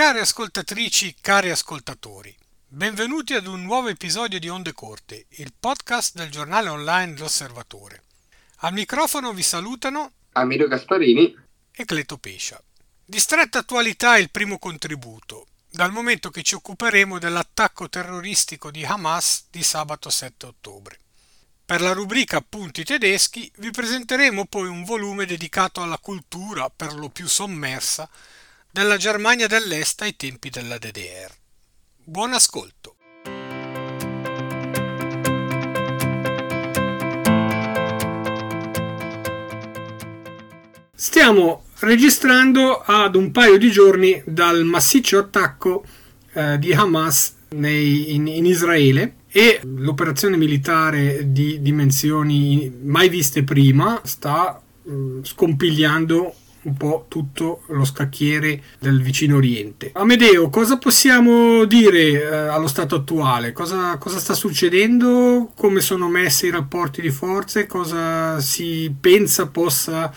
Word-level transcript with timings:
Cari 0.00 0.20
ascoltatrici, 0.20 1.14
cari 1.20 1.50
ascoltatori, 1.50 2.34
benvenuti 2.68 3.34
ad 3.34 3.46
un 3.46 3.60
nuovo 3.60 3.88
episodio 3.88 4.38
di 4.38 4.48
Onde 4.48 4.72
Corte, 4.72 5.26
il 5.32 5.52
podcast 5.52 6.14
del 6.14 6.30
giornale 6.30 6.70
online 6.70 7.18
L'Osservatore. 7.18 8.04
Al 8.60 8.72
microfono 8.72 9.34
vi 9.34 9.42
salutano 9.42 10.12
Amiro 10.32 10.68
Gasparini 10.68 11.36
e 11.70 11.84
Cleto 11.84 12.16
Pescia. 12.16 12.58
Di 13.04 13.18
stretta 13.18 13.58
attualità 13.58 14.16
il 14.16 14.30
primo 14.30 14.58
contributo, 14.58 15.48
dal 15.70 15.92
momento 15.92 16.30
che 16.30 16.42
ci 16.42 16.54
occuperemo 16.54 17.18
dell'attacco 17.18 17.90
terroristico 17.90 18.70
di 18.70 18.82
Hamas 18.82 19.48
di 19.50 19.62
sabato 19.62 20.08
7 20.08 20.46
ottobre. 20.46 20.98
Per 21.62 21.82
la 21.82 21.92
rubrica 21.92 22.38
Appunti 22.38 22.84
tedeschi 22.84 23.52
vi 23.58 23.70
presenteremo 23.70 24.46
poi 24.46 24.66
un 24.66 24.82
volume 24.82 25.26
dedicato 25.26 25.82
alla 25.82 25.98
cultura, 25.98 26.70
per 26.70 26.94
lo 26.94 27.10
più 27.10 27.28
sommersa, 27.28 28.08
della 28.72 28.96
Germania 28.96 29.46
dell'Est 29.48 30.00
ai 30.02 30.14
tempi 30.14 30.48
della 30.48 30.78
DDR. 30.78 31.30
Buon 32.04 32.32
ascolto! 32.32 32.94
Stiamo 40.94 41.64
registrando 41.80 42.82
ad 42.84 43.16
un 43.16 43.30
paio 43.30 43.56
di 43.56 43.70
giorni 43.70 44.22
dal 44.26 44.64
massiccio 44.64 45.18
attacco 45.18 45.84
eh, 46.34 46.58
di 46.58 46.72
Hamas 46.72 47.34
nei, 47.50 48.14
in, 48.14 48.26
in 48.26 48.44
Israele 48.44 49.14
e 49.28 49.60
l'operazione 49.64 50.36
militare 50.36 51.32
di 51.32 51.62
dimensioni 51.62 52.70
mai 52.82 53.08
viste 53.08 53.42
prima 53.44 54.00
sta 54.04 54.60
mm, 54.88 55.22
scompigliando 55.22 56.34
un 56.62 56.76
po' 56.76 57.06
tutto 57.08 57.62
lo 57.68 57.84
scacchiere 57.84 58.62
del 58.78 59.00
vicino 59.00 59.36
Oriente. 59.36 59.90
Amedeo, 59.94 60.50
cosa 60.50 60.76
possiamo 60.76 61.64
dire 61.64 62.22
eh, 62.22 62.26
allo 62.26 62.68
stato 62.68 62.96
attuale? 62.96 63.52
Cosa, 63.52 63.96
cosa, 63.96 64.18
sta 64.18 64.34
succedendo? 64.34 65.50
Come 65.56 65.80
sono 65.80 66.08
messi 66.08 66.46
i 66.46 66.50
rapporti 66.50 67.00
di 67.00 67.10
forze? 67.10 67.66
Cosa 67.66 68.40
si 68.40 68.94
pensa 69.00 69.46
possa 69.48 70.12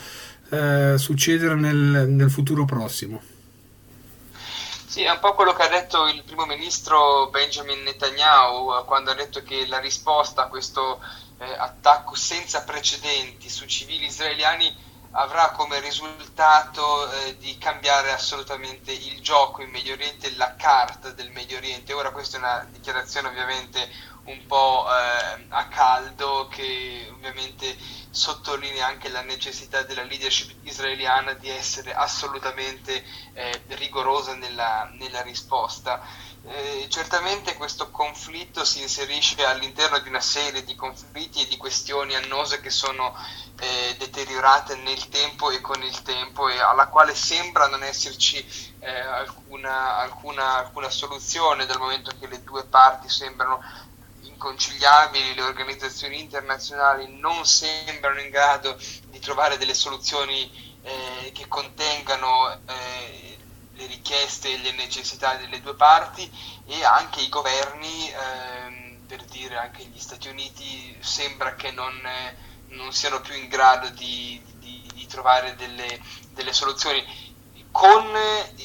eh, 0.50 0.96
succedere 0.98 1.56
nel, 1.56 2.08
nel 2.10 2.30
futuro 2.30 2.66
prossimo? 2.66 3.22
Sì, 4.86 5.02
è 5.02 5.10
un 5.10 5.20
po' 5.20 5.34
quello 5.34 5.54
che 5.54 5.64
ha 5.64 5.70
detto 5.70 6.08
il 6.08 6.22
primo 6.24 6.46
ministro 6.46 7.28
Benjamin 7.32 7.82
Netanyahu 7.82 8.76
eh, 8.76 8.86
quando 8.86 9.12
ha 9.12 9.16
detto 9.16 9.42
che 9.42 9.66
la 9.66 9.80
risposta 9.80 10.44
a 10.44 10.48
questo 10.48 11.00
eh, 11.40 11.46
attacco 11.52 12.14
senza 12.16 12.62
precedenti 12.64 13.50
su 13.50 13.66
civili 13.66 14.06
israeliani 14.06 14.92
avrà 15.16 15.52
come 15.52 15.80
risultato 15.80 17.12
eh, 17.12 17.38
di 17.38 17.58
cambiare 17.58 18.12
assolutamente 18.12 18.92
il 18.92 19.22
gioco 19.22 19.62
in 19.62 19.70
Medio 19.70 19.94
Oriente, 19.94 20.36
la 20.36 20.56
carta 20.56 21.12
del 21.12 21.32
Medio 21.32 21.58
Oriente. 21.58 21.94
Ora 21.94 22.12
questa 22.12 22.38
è 22.38 22.40
una 22.40 22.68
dichiarazione 22.72 23.28
ovviamente 23.28 23.90
un 24.26 24.46
po' 24.48 24.86
eh, 24.88 25.46
a 25.50 25.68
caldo 25.68 26.48
che 26.50 27.08
ovviamente 27.12 27.76
sottolinea 28.10 28.88
anche 28.88 29.10
la 29.10 29.22
necessità 29.22 29.82
della 29.84 30.04
leadership 30.04 30.56
israeliana 30.64 31.34
di 31.34 31.50
essere 31.50 31.94
assolutamente 31.94 33.04
eh, 33.34 33.62
rigorosa 33.70 34.34
nella, 34.36 34.90
nella 34.94 35.22
risposta. 35.22 36.02
Eh, 36.46 36.88
certamente 36.90 37.56
questo 37.56 37.90
conflitto 37.90 38.66
si 38.66 38.82
inserisce 38.82 39.46
all'interno 39.46 40.00
di 40.00 40.10
una 40.10 40.20
serie 40.20 40.66
di 40.66 40.76
conflitti 40.76 41.42
e 41.42 41.48
di 41.48 41.56
questioni 41.56 42.16
annose 42.16 42.60
che 42.60 42.70
sono 42.70 43.16
eh, 43.60 43.96
deteriorate 43.98 44.76
nel 44.76 45.08
tempo 45.08 45.52
e 45.52 45.62
con 45.62 45.82
il 45.82 46.02
tempo 46.02 46.50
e 46.50 46.60
alla 46.60 46.88
quale 46.88 47.16
sembra 47.16 47.68
non 47.68 47.82
esserci 47.82 48.46
eh, 48.80 48.90
alcuna, 48.92 50.00
alcuna, 50.00 50.58
alcuna 50.58 50.90
soluzione 50.90 51.66
dal 51.66 51.80
momento 51.80 52.12
che 52.20 52.28
le 52.28 52.44
due 52.44 52.66
parti 52.66 53.08
sembrano 53.08 53.62
inconciliabili, 54.24 55.36
le 55.36 55.44
organizzazioni 55.44 56.20
internazionali 56.20 57.08
non 57.20 57.46
sembrano 57.46 58.20
in 58.20 58.30
grado 58.30 58.78
di 59.06 59.20
trovare 59.20 59.58
delle 59.58 59.74
soluzioni 59.74 60.76
eh, 60.82 61.32
che 61.32 61.48
contengano 61.48 62.52
eh, 62.66 63.33
le 63.74 63.86
richieste 63.88 64.54
e 64.54 64.58
le 64.58 64.72
necessità 64.74 65.36
delle 65.36 65.62
due 65.62 65.76
parti 65.76 66.30
e 66.66 66.84
anche 66.84 67.22
i 67.22 67.30
governi, 67.30 68.12
ehm, 68.12 69.02
per 69.08 69.24
dire 69.26 69.58
anche 69.58 69.86
gli 69.86 70.00
Stati 70.00 70.28
Uniti, 70.30 70.98
sembra 71.02 71.56
che 71.56 71.72
non, 71.72 71.94
eh, 72.06 72.36
non 72.68 72.92
siano 72.92 73.22
più 73.22 73.36
in 73.36 73.48
grado 73.48 73.90
di, 73.90 74.42
di, 74.60 74.90
di 74.94 75.08
trovare 75.08 75.56
delle, 75.56 76.00
delle 76.30 76.54
soluzioni 76.54 77.04
con 77.74 78.08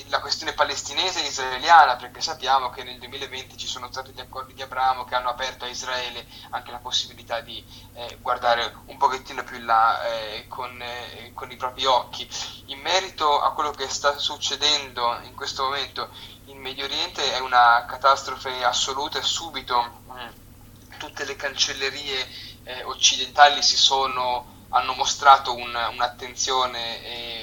la 0.08 0.20
questione 0.20 0.52
palestinese 0.52 1.24
e 1.24 1.28
israeliana, 1.28 1.96
perché 1.96 2.20
sappiamo 2.20 2.68
che 2.68 2.84
nel 2.84 2.98
2020 2.98 3.56
ci 3.56 3.66
sono 3.66 3.88
stati 3.90 4.12
gli 4.12 4.20
accordi 4.20 4.52
di 4.52 4.60
Abramo 4.60 5.04
che 5.04 5.14
hanno 5.14 5.30
aperto 5.30 5.64
a 5.64 5.68
Israele 5.68 6.26
anche 6.50 6.70
la 6.70 6.76
possibilità 6.76 7.40
di 7.40 7.64
eh, 7.94 8.18
guardare 8.20 8.76
un 8.84 8.98
pochettino 8.98 9.44
più 9.44 9.56
in 9.56 9.64
là 9.64 10.04
eh, 10.04 10.44
con, 10.48 10.78
eh, 10.82 11.32
con, 11.32 11.50
i 11.50 11.56
propri 11.56 11.86
occhi. 11.86 12.28
In 12.66 12.80
merito 12.80 13.40
a 13.40 13.54
quello 13.54 13.70
che 13.70 13.88
sta 13.88 14.18
succedendo 14.18 15.18
in 15.22 15.34
questo 15.34 15.62
momento 15.62 16.10
in 16.44 16.58
Medio 16.58 16.84
Oriente 16.84 17.32
è 17.32 17.38
una 17.38 17.86
catastrofe 17.88 18.62
assoluta 18.62 19.18
e 19.18 19.22
subito 19.22 20.02
mm, 20.12 20.98
tutte 20.98 21.24
le 21.24 21.34
cancellerie 21.34 22.28
eh, 22.64 22.84
occidentali 22.84 23.62
sono, 23.62 24.66
hanno 24.68 24.92
mostrato 24.92 25.54
un, 25.54 25.74
un'attenzione 25.92 27.37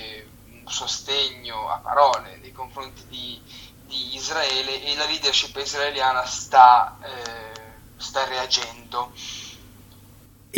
sostegno 0.68 1.70
a 1.70 1.78
parole 1.78 2.40
nei 2.42 2.52
confronti 2.52 3.04
di, 3.10 3.40
di 3.88 4.16
Israele 4.16 4.84
e 4.84 4.96
la 4.96 5.06
leadership 5.06 5.56
israeliana 5.58 6.26
sta, 6.26 6.98
eh, 7.02 7.60
sta 7.98 8.26
reagendo. 8.26 9.12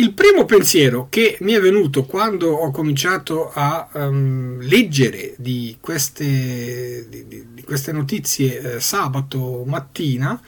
Il 0.00 0.12
primo 0.12 0.44
pensiero 0.44 1.08
che 1.10 1.38
mi 1.40 1.54
è 1.54 1.60
venuto 1.60 2.04
quando 2.04 2.52
ho 2.52 2.70
cominciato 2.70 3.50
a 3.52 3.88
um, 3.94 4.60
leggere 4.60 5.34
di 5.38 5.76
queste, 5.80 7.08
di, 7.08 7.52
di 7.52 7.64
queste 7.64 7.90
notizie 7.90 8.76
eh, 8.76 8.80
sabato 8.80 9.64
mattina 9.66 10.40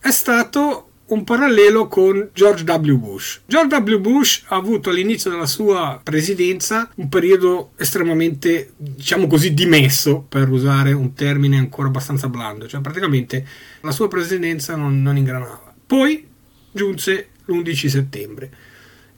è 0.00 0.10
stato 0.10 0.91
un 1.12 1.24
parallelo 1.24 1.88
con 1.88 2.30
George 2.32 2.64
W. 2.64 2.96
Bush. 2.96 3.40
George 3.44 3.76
W. 3.76 3.98
Bush 3.98 4.44
ha 4.48 4.56
avuto 4.56 4.88
all'inizio 4.88 5.30
della 5.30 5.46
sua 5.46 6.00
presidenza 6.02 6.90
un 6.96 7.08
periodo 7.08 7.72
estremamente, 7.76 8.72
diciamo 8.76 9.26
così, 9.26 9.52
dimesso, 9.52 10.24
per 10.26 10.48
usare 10.48 10.92
un 10.92 11.12
termine 11.12 11.58
ancora 11.58 11.88
abbastanza 11.88 12.28
blando, 12.28 12.66
cioè 12.66 12.80
praticamente 12.80 13.46
la 13.82 13.90
sua 13.90 14.08
presidenza 14.08 14.74
non, 14.74 15.02
non 15.02 15.16
ingranava. 15.16 15.74
Poi 15.86 16.26
giunse 16.70 17.28
l'11 17.44 17.86
settembre 17.86 18.50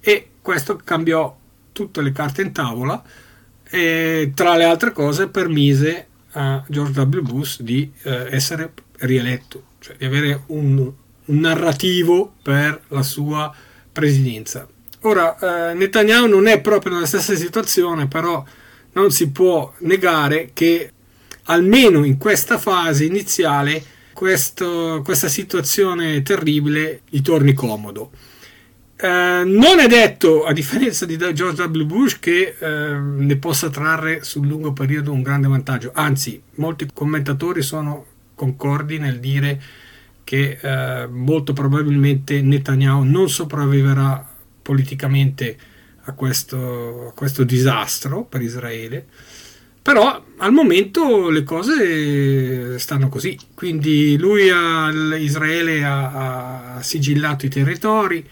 e 0.01 0.31
questo 0.43 0.77
cambiò 0.83 1.37
tutte 1.71 2.03
le 2.03 2.11
carte 2.11 2.43
in 2.43 2.53
tavola 2.53 3.03
e 3.71 4.33
tra 4.35 4.57
le 4.57 4.65
altre 4.65 4.91
cose 4.93 5.29
permise 5.29 6.09
a 6.33 6.65
George 6.69 7.01
W. 7.01 7.21
Bush 7.21 7.63
di 7.63 7.89
eh, 8.03 8.27
essere 8.31 8.73
rieletto, 8.99 9.63
cioè 9.79 9.95
di 9.97 10.05
avere 10.05 10.43
un 10.47 10.93
narrativo 11.27 12.35
per 12.43 12.81
la 12.89 13.03
sua 13.03 13.55
presidenza. 13.93 14.67
Ora, 15.03 15.71
eh, 15.71 15.75
Netanyahu 15.75 16.27
non 16.27 16.47
è 16.47 16.61
proprio 16.61 16.95
nella 16.95 17.07
stessa 17.07 17.35
situazione, 17.35 18.09
però 18.09 18.43
non 18.93 19.11
si 19.11 19.31
può 19.31 19.73
negare 19.81 20.51
che 20.53 20.91
almeno 21.45 22.05
in 22.05 22.17
questa 22.17 22.59
fase 22.59 23.05
iniziale 23.05 23.83
questo, 24.15 25.03
questa 25.05 25.29
situazione 25.29 26.23
terribile 26.23 27.03
gli 27.09 27.21
torni 27.21 27.53
comodo. 27.53 28.11
Eh, 28.97 29.43
non 29.45 29.81
è 29.81 29.87
detto, 29.89 30.45
a 30.45 30.53
differenza 30.53 31.05
di 31.05 31.19
George 31.19 31.65
W. 31.65 31.85
Bush, 31.85 32.19
che 32.19 32.57
eh, 32.59 32.95
ne 32.95 33.37
possa 33.37 33.69
trarre 33.69 34.23
sul 34.23 34.47
lungo 34.47 34.73
periodo 34.73 35.13
un 35.13 35.23
grande 35.23 35.49
vantaggio. 35.49 35.91
Anzi, 35.93 36.41
molti 36.55 36.89
commentatori 36.93 37.61
sono 37.61 38.07
concordi 38.35 38.99
nel 38.99 39.21
dire 39.21 39.61
che 40.25 40.59
eh, 40.61 41.07
molto 41.07 41.53
probabilmente 41.53 42.41
Netanyahu 42.41 43.05
non 43.05 43.29
sopravviverà 43.29 44.27
politicamente 44.63 45.57
a 46.07 46.13
questo, 46.13 47.09
a 47.09 47.13
questo 47.13 47.45
disastro 47.45 48.25
per 48.25 48.43
Israele 48.43 49.07
però 49.85 50.25
al 50.39 50.51
momento 50.51 51.29
le 51.29 51.43
cose 51.43 52.79
stanno 52.79 53.11
così. 53.11 53.39
Quindi 53.53 54.17
lui 54.17 54.49
ha, 54.49 54.91
Israele 55.19 55.85
ha, 55.85 56.77
ha 56.77 56.83
sigillato 56.83 57.45
i 57.45 57.51
territori 57.51 58.27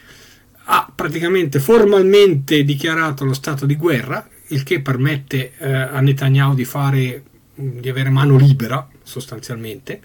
ha 0.64 0.90
praticamente 0.94 1.60
formalmente 1.60 2.64
dichiarato 2.64 3.26
lo 3.26 3.34
stato 3.34 3.66
di 3.66 3.76
guerra 3.76 4.26
il 4.48 4.62
che 4.62 4.80
permette 4.80 5.52
eh, 5.58 5.70
a 5.70 6.00
Netanyahu 6.00 6.54
di 6.54 6.64
fare 6.64 7.22
di 7.54 7.88
avere 7.90 8.08
mano 8.08 8.38
libera 8.38 8.88
sostanzialmente 9.02 10.00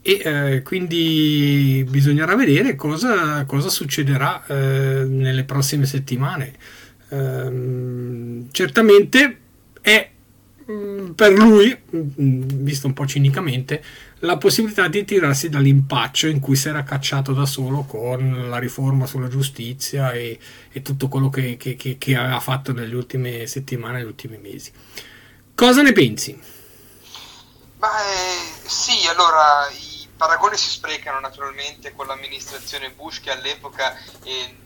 e 0.00 0.22
eh, 0.24 0.62
quindi 0.62 1.84
bisognerà 1.88 2.34
vedere 2.34 2.76
cosa, 2.76 3.44
cosa 3.44 3.68
succederà 3.68 4.44
eh, 4.46 5.04
nelle 5.04 5.44
prossime 5.44 5.86
settimane. 5.86 6.54
Eh, 7.08 8.46
certamente 8.50 9.38
è 9.80 10.10
mm, 10.70 11.10
per 11.10 11.32
lui, 11.32 11.76
mm, 11.94 12.42
visto 12.62 12.86
un 12.86 12.92
po' 12.94 13.06
cinicamente, 13.06 13.82
la 14.20 14.36
possibilità 14.36 14.88
di 14.88 15.04
tirarsi 15.04 15.48
dall'impaccio 15.48 16.26
in 16.26 16.40
cui 16.40 16.56
si 16.56 16.68
era 16.68 16.82
cacciato 16.82 17.32
da 17.32 17.46
solo 17.46 17.82
con 17.82 18.48
la 18.48 18.58
riforma 18.58 19.06
sulla 19.06 19.28
giustizia 19.28 20.12
e, 20.12 20.38
e 20.72 20.82
tutto 20.82 21.08
quello 21.08 21.28
che, 21.28 21.56
che, 21.56 21.76
che, 21.76 21.98
che, 21.98 22.16
aveva 22.16 22.40
fatto 22.40 22.72
nelle 22.72 22.94
ultime 22.94 23.46
settimane, 23.46 23.98
negli 23.98 24.06
ultimi 24.06 24.38
mesi. 24.38 24.72
Cosa 25.54 25.82
ne 25.82 25.92
pensi? 25.92 26.40
Beh, 27.78 27.86
sì, 28.66 29.06
allora 29.08 29.68
paragoni 30.18 30.56
si 30.56 30.68
sprecano 30.68 31.20
naturalmente 31.20 31.94
con 31.94 32.08
l'amministrazione 32.08 32.90
Bush 32.90 33.20
che 33.20 33.30
all'epoca 33.30 33.96
eh, 34.24 34.56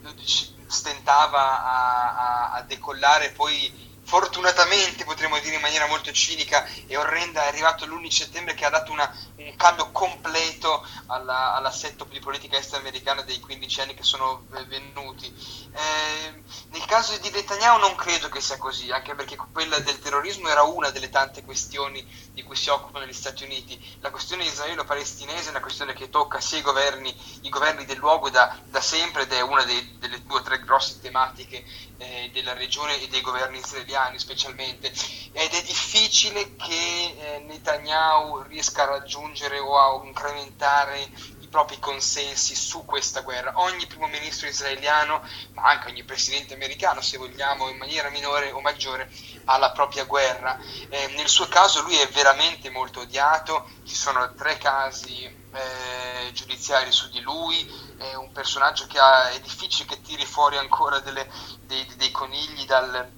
stentava 0.67 1.63
a, 1.63 2.17
a, 2.17 2.53
a 2.55 2.63
decollare 2.63 3.31
poi 3.31 3.91
fortunatamente 4.05 5.05
potremmo 5.05 5.39
dire 5.39 5.55
in 5.55 5.61
maniera 5.61 5.87
molto 5.87 6.11
cinica 6.13 6.67
e 6.87 6.97
orrenda 6.97 7.45
è 7.45 7.49
arrivato 7.49 7.87
l'11 7.87 8.09
settembre 8.09 8.55
che 8.55 8.65
ha 8.65 8.71
dato 8.71 8.93
una, 8.93 9.11
un 9.37 9.57
cambio 9.57 9.91
completo 9.91 10.87
alla, 11.07 11.55
all'assetto 11.55 12.05
di 12.11 12.19
politica 12.19 12.59
estera 12.59 12.81
americana 12.81 13.23
dei 13.23 13.41
15 13.41 13.81
anni 13.81 13.95
che 13.95 14.03
sono 14.03 14.45
venuti. 14.67 15.27
Eh, 15.73 16.43
nel 16.71 16.85
caso 16.87 17.17
di 17.19 17.31
Netanyahu 17.31 17.79
non 17.79 17.95
credo 17.95 18.29
che 18.29 18.41
sia 18.41 18.59
così, 18.59 18.91
anche 18.91 19.15
perché 19.15 19.37
quella 19.37 19.79
del 19.79 19.99
terrorismo 19.99 20.49
era 20.49 20.63
una 20.63 20.91
delle 20.91 21.09
tante 21.09 21.45
questioni 21.45 22.07
di 22.33 22.43
cui 22.43 22.57
si 22.57 22.71
occupano 22.71 23.07
gli 23.07 23.13
Stati 23.13 23.45
Uniti. 23.45 23.79
La 24.01 24.11
questione 24.11 24.45
israelo-palestinese 24.45 25.49
è 25.49 25.51
una 25.51 25.61
questione 25.61 25.93
che 25.93 26.09
tocca 26.09 26.41
sia 26.41 26.59
i 26.59 26.63
governi, 26.63 27.15
i 27.43 27.49
governi 27.49 27.85
del 27.85 27.99
luogo 27.99 28.31
da, 28.31 28.55
da, 28.65 28.81
sempre 28.81 29.23
ed 29.23 29.33
è 29.33 29.41
una 29.41 29.65
dei, 29.65 29.97
delle 29.99 30.23
due 30.23 30.39
o 30.39 30.43
tre 30.43 30.61
grosse 30.61 30.99
tematiche 31.01 31.65
eh, 31.99 32.31
della 32.33 32.55
regione 32.55 33.01
e 33.01 33.09
dei 33.09 33.21
governi 33.21 33.59
israeliani 33.59 34.19
specialmente. 34.19 34.93
Ed 35.33 35.53
è 35.53 35.63
difficile 35.63 36.57
che 36.57 37.17
eh, 37.19 37.39
Netanyahu 37.41 38.43
riesca 38.43 38.83
a 38.83 38.87
raggiungere 38.87 39.59
o 39.59 39.79
a 39.79 40.05
incrementare 40.05 41.11
propri 41.53 41.79
consensi 41.79 42.55
su 42.55 42.87
questa 42.87 43.21
guerra. 43.21 43.53
Ogni 43.57 43.87
primo 43.87 44.07
ministro 44.09 44.49
israeliano, 44.49 45.23
ma 45.53 45.65
anche 45.65 45.91
ogni 45.91 46.03
presidente 46.03 46.55
americano, 46.55 47.03
se 47.03 47.19
vogliamo, 47.19 47.69
in 47.69 47.77
maniera 47.77 48.09
minore 48.09 48.51
o 48.51 48.61
maggiore, 48.63 49.13
ha 49.45 49.59
la 49.59 49.71
propria 49.71 50.05
guerra. 50.05 50.59
Eh, 50.89 51.09
nel 51.09 51.29
suo 51.29 51.47
caso 51.49 51.83
lui 51.83 51.95
è 51.97 52.09
veramente 52.09 52.71
molto 52.71 53.01
odiato, 53.01 53.69
ci 53.85 53.95
sono 53.95 54.33
tre 54.33 54.57
casi 54.57 55.25
eh, 55.25 56.33
giudiziari 56.33 56.91
su 56.91 57.11
di 57.11 57.21
lui, 57.21 57.71
è 57.99 58.15
un 58.15 58.33
personaggio 58.33 58.87
che 58.87 58.99
ha, 58.99 59.29
è 59.29 59.41
difficile 59.41 59.87
che 59.91 60.01
tiri 60.01 60.25
fuori 60.25 60.57
ancora 60.57 61.01
delle, 61.01 61.29
dei, 61.67 61.87
dei, 61.97 62.11
conigli 62.11 62.65
dal, 62.65 63.11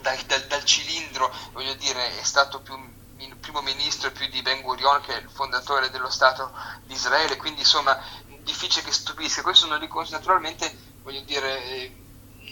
dal, 0.00 0.18
dal, 0.26 0.46
dal 0.46 0.64
cilindro, 0.64 1.32
voglio 1.52 1.74
dire, 1.74 2.18
è 2.18 2.24
stato 2.24 2.58
più 2.60 2.74
il 3.24 3.36
primo 3.36 3.60
ministro 3.62 4.10
più 4.12 4.28
di 4.28 4.42
Ben 4.42 4.62
Gurion 4.62 5.00
che 5.02 5.14
è 5.14 5.20
il 5.20 5.30
fondatore 5.30 5.90
dello 5.90 6.10
Stato 6.10 6.52
di 6.84 6.94
Israele, 6.94 7.36
quindi 7.36 7.60
insomma 7.60 8.00
difficile 8.42 8.84
che 8.84 8.92
stupisca, 8.92 9.42
questo 9.42 9.66
non 9.66 9.78
gli 9.78 9.88
naturalmente 10.10 10.76
voglio 11.02 11.20
dire 11.20 11.64
eh, 11.64 11.96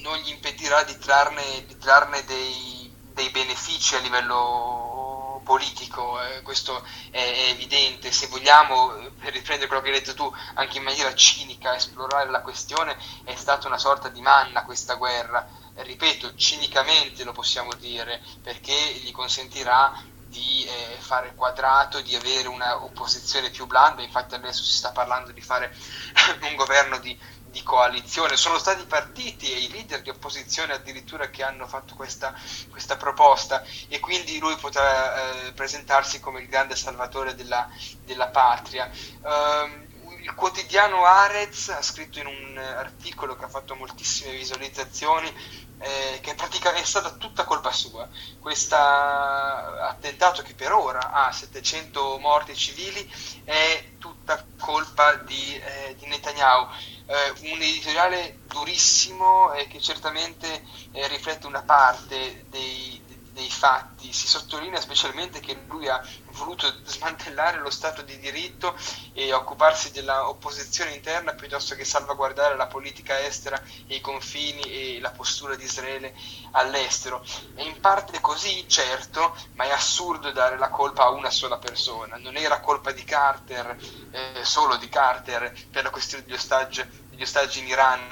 non 0.03 0.17
gli 0.19 0.31
impedirà 0.31 0.83
di 0.85 0.97
trarne, 0.99 1.65
di 1.67 1.77
trarne 1.79 2.25
dei, 2.25 2.93
dei, 3.13 3.31
benefici 3.31 3.95
a 3.95 3.99
livello 3.99 5.41
politico, 5.45 6.23
eh, 6.23 6.43
questo 6.43 6.85
è, 7.11 7.19
è, 7.19 7.51
evidente, 7.51 8.13
se 8.13 8.29
vogliamo, 8.29 8.93
per 9.19 9.33
riprendere 9.33 9.67
quello 9.67 9.83
che 9.83 9.91
hai 9.91 9.99
detto 9.99 10.15
tu, 10.15 10.33
anche 10.55 10.79
in 10.79 10.85
maniera 10.85 11.15
cinica 11.15 11.75
esplorare 11.75 12.31
la 12.31 12.41
questione, 12.41 12.97
è 13.25 13.35
stata 13.35 13.67
una 13.67 13.79
sorta 13.79 14.09
di 14.09 14.21
manna 14.21 14.65
questa 14.65 14.95
guerra, 14.95 15.47
ripeto, 15.75 16.35
cinicamente 16.37 17.25
lo 17.25 17.33
possiamo 17.33 17.75
dire, 17.75 18.23
perché 18.43 18.75
gli 19.03 19.11
consentirà 19.11 19.93
di 20.31 20.65
eh, 20.65 20.97
fare 21.01 21.35
quadrato, 21.35 22.01
di 22.01 22.15
avere 22.15 22.47
una 22.47 22.85
opposizione 22.85 23.51
più 23.51 23.67
blanda, 23.67 24.01
infatti 24.01 24.37
adesso 24.37 24.63
si 24.63 24.73
sta 24.73 24.93
parlando 24.93 25.33
di 25.33 25.41
fare 25.41 25.75
un 26.49 26.55
governo 26.55 26.99
di, 26.99 27.19
di, 27.43 27.61
coalizione, 27.65 28.37
sono 28.37 28.59
stati 28.59 28.85
partiti 28.87 29.53
e 29.53 29.59
i 29.59 29.71
leader 29.71 30.03
di 30.03 30.09
opposizione 30.09 30.75
addirittura 30.75 31.31
che 31.31 31.43
hanno 31.43 31.67
fatto 31.67 31.97
questa, 31.97 32.33
questa 32.71 32.97
proposta. 32.97 33.65
E 33.89 33.99
quindi 33.99 34.39
lui 34.39 34.57
potrà 34.57 35.47
eh, 35.47 35.53
presentarsi 35.53 36.21
come 36.21 36.41
il 36.43 36.49
grande 36.49 36.77
salvatore 36.77 37.35
della, 37.35 37.69
della 38.05 38.29
patria. 38.29 38.89
Um, 39.23 39.90
il 40.23 40.35
quotidiano 40.35 41.05
Arez 41.05 41.69
ha 41.69 41.83
scritto 41.83 42.19
in 42.19 42.27
un 42.27 42.59
articolo 42.59 43.37
che 43.37 43.45
ha 43.45 43.49
fatto 43.49 43.75
moltissime 43.75 44.33
visualizzazioni 44.33 45.33
eh, 45.79 46.19
che 46.21 46.35
praticamente 46.35 46.85
è 46.85 46.87
stata 46.87 47.13
tutta 47.13 47.45
colpa 47.45 47.73
sua. 47.73 48.09
Questo 48.39 48.77
attentato 48.77 50.43
che 50.43 50.55
per 50.55 50.73
ora 50.73 51.11
ha 51.11 51.33
700 51.33 52.19
morti 52.19 52.55
civili 52.55 53.11
è 53.45 53.93
tutta 53.99 54.45
colpa 54.59 55.15
di, 55.15 55.57
eh, 55.57 55.97
di 55.99 56.07
Netanyahu. 56.07 56.69
Eh, 57.07 57.51
un 57.53 57.61
editoriale 57.61 58.41
durissimo 58.47 59.53
e 59.55 59.67
che 59.67 59.81
certamente 59.81 60.65
eh, 60.93 61.09
riflette 61.09 61.47
una 61.47 61.63
parte 61.63 62.45
dei, 62.49 63.03
dei 63.33 63.51
fatti. 63.51 64.13
Si 64.13 64.27
sottolinea 64.27 64.81
specialmente 64.81 65.41
che 65.41 65.65
lui 65.69 65.89
ha 65.89 66.01
voluto 66.33 66.73
smantellare 66.85 67.59
lo 67.59 67.71
Stato 67.71 68.03
di 68.03 68.19
diritto 68.19 68.77
e 69.13 69.33
occuparsi 69.33 69.91
dell'opposizione 69.93 70.95
interna 70.95 71.35
piuttosto 71.35 71.75
che 71.75 71.85
salvaguardare 71.85 72.57
la 72.57 72.67
politica 72.67 73.19
estera 73.21 73.61
e 73.87 73.97
i 73.97 74.01
confini 74.01 74.63
e 74.63 75.01
la 75.01 75.11
postura 75.11 75.55
di 75.55 75.65
Israele 75.65 76.15
all'estero. 76.53 77.25
È 77.55 77.63
in 77.63 77.79
parte 77.81 78.21
così, 78.21 78.67
certo, 78.69 79.37
ma 79.55 79.65
è 79.65 79.71
assurdo 79.71 80.31
dare 80.33 80.59
la 80.59 80.69
colpa 80.69 81.05
a 81.05 81.11
una 81.11 81.31
sola 81.31 81.59
persona. 81.59 82.17
Non 82.17 82.37
era 82.37 82.61
colpa 82.61 82.93
di 82.93 83.05
Carter, 83.05 83.77
eh, 84.11 84.45
solo 84.45 84.77
di 84.77 84.89
Carter, 84.89 85.53
per 85.71 85.85
la 85.85 85.91
questione 85.91 86.25
degli 86.25 86.35
ostaggi, 86.35 86.85
degli 87.09 87.23
ostaggi 87.23 87.61
in 87.61 87.69
Iran 87.69 88.09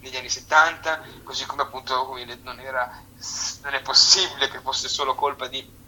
negli 0.00 0.16
anni 0.16 0.28
70, 0.28 1.02
così 1.22 1.46
come 1.46 1.62
appunto 1.62 2.06
come 2.06 2.24
non, 2.42 2.58
era, 2.60 2.90
non 3.62 3.74
è 3.74 3.82
possibile 3.82 4.48
che 4.48 4.60
fosse 4.60 4.88
solo 4.88 5.14
colpa 5.14 5.48
di 5.48 5.80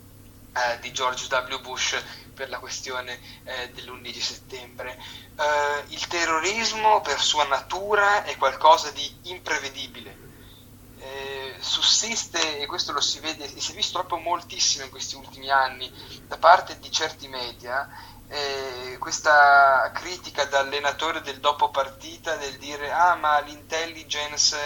eh, 0.55 0.79
di 0.79 0.93
George 0.93 1.27
W. 1.27 1.61
Bush 1.61 2.01
per 2.33 2.49
la 2.49 2.59
questione 2.59 3.19
eh, 3.43 3.71
dell'11 3.73 4.21
settembre. 4.21 4.97
Eh, 5.37 5.85
il 5.89 6.07
terrorismo 6.07 7.01
per 7.01 7.21
sua 7.21 7.45
natura 7.45 8.23
è 8.25 8.37
qualcosa 8.37 8.91
di 8.93 9.19
imprevedibile. 9.23 10.23
Eh, 10.99 11.57
sussiste, 11.59 12.61
e 12.61 12.67
questo 12.67 12.93
lo 12.93 13.01
si 13.01 13.19
vede, 13.19 13.49
si 13.49 13.73
è 13.73 13.75
visto 13.75 13.99
proprio 13.99 14.19
moltissimo 14.19 14.85
in 14.85 14.91
questi 14.91 15.17
ultimi 15.17 15.51
anni, 15.51 15.93
da 16.27 16.39
parte 16.39 16.79
di 16.79 16.91
certi 16.91 17.27
media, 17.29 17.89
eh, 18.29 18.97
questa 18.99 19.91
critica 19.93 20.45
da 20.45 20.61
allenatore 20.61 21.21
del 21.21 21.41
dopo 21.41 21.71
partita 21.71 22.37
del 22.37 22.57
dire 22.57 22.91
ah 22.91 23.15
ma 23.17 23.39
l'intelligence 23.41 24.57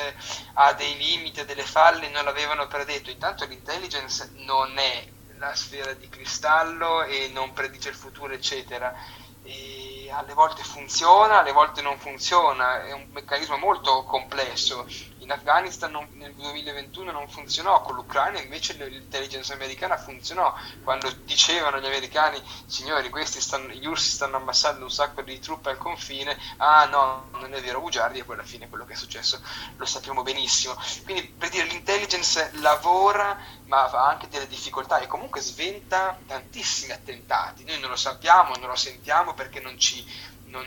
ha 0.55 0.73
dei 0.75 0.97
limiti, 0.97 1.45
delle 1.45 1.65
falle, 1.65 2.09
non 2.09 2.25
l'avevano 2.25 2.67
predetto. 2.67 3.11
Intanto 3.11 3.45
l'intelligence 3.47 4.31
non 4.37 4.79
è 4.79 5.09
la 5.39 5.55
sfera 5.55 5.93
di 5.95 6.09
cristallo 6.09 7.03
e 7.03 7.31
non 7.33 7.53
predice 7.53 7.89
il 7.89 7.95
futuro, 7.95 8.33
eccetera. 8.33 8.95
E 9.43 10.11
alle 10.13 10.35
volte 10.35 10.63
funziona, 10.63 11.39
alle 11.39 11.53
volte 11.53 11.81
non 11.81 11.99
funziona, 11.99 12.85
è 12.85 12.93
un 12.93 13.09
meccanismo 13.13 13.57
molto 13.57 14.05
complesso 14.05 14.87
in 15.29 15.35
Afghanistan 15.35 15.91
non, 15.91 16.09
nel 16.15 16.33
2021 16.33 17.13
non 17.13 17.29
funzionò, 17.29 17.83
con 17.83 17.95
l'Ucraina 17.95 18.41
invece 18.41 18.73
l'intelligence 18.89 19.53
americana 19.53 19.99
funzionò, 19.99 20.55
quando 20.83 21.11
dicevano 21.25 21.79
gli 21.79 21.85
americani, 21.85 22.43
signori, 22.65 23.11
questi 23.11 23.39
stanno, 23.39 23.69
gli 23.69 23.85
ursi 23.85 24.09
stanno 24.09 24.39
ammassando 24.39 24.85
un 24.85 24.91
sacco 24.91 25.21
di 25.21 25.39
truppe 25.39 25.69
al 25.69 25.77
confine, 25.77 26.35
ah 26.57 26.87
no, 26.87 27.29
non 27.33 27.53
è 27.53 27.61
vero, 27.61 27.81
bugiardi, 27.81 28.21
e 28.21 28.25
poi 28.25 28.37
alla 28.37 28.45
fine 28.45 28.71
quello 28.71 28.87
che 28.87 28.95
è 28.95 28.97
successo 28.97 29.39
lo 29.77 29.85
sappiamo 29.85 30.23
benissimo. 30.23 30.75
Quindi 31.05 31.25
per 31.25 31.51
dire 31.51 31.67
l'intelligence 31.67 32.51
lavora, 32.55 33.39
ma 33.67 33.85
ha 33.85 34.09
anche 34.09 34.29
delle 34.29 34.47
difficoltà 34.47 34.99
e 34.99 35.07
comunque 35.07 35.43
sventa 35.43 36.19
tantissimi 36.27 36.93
attentati, 36.93 37.65
noi 37.65 37.79
non 37.81 37.91
lo 37.91 37.97
sappiamo, 37.97 38.57
non 38.57 38.71
lo 38.71 38.77
sentiamo 38.77 39.35
perché 39.35 39.61
non 39.61 39.79
ci... 39.79 40.37
Non, 40.47 40.65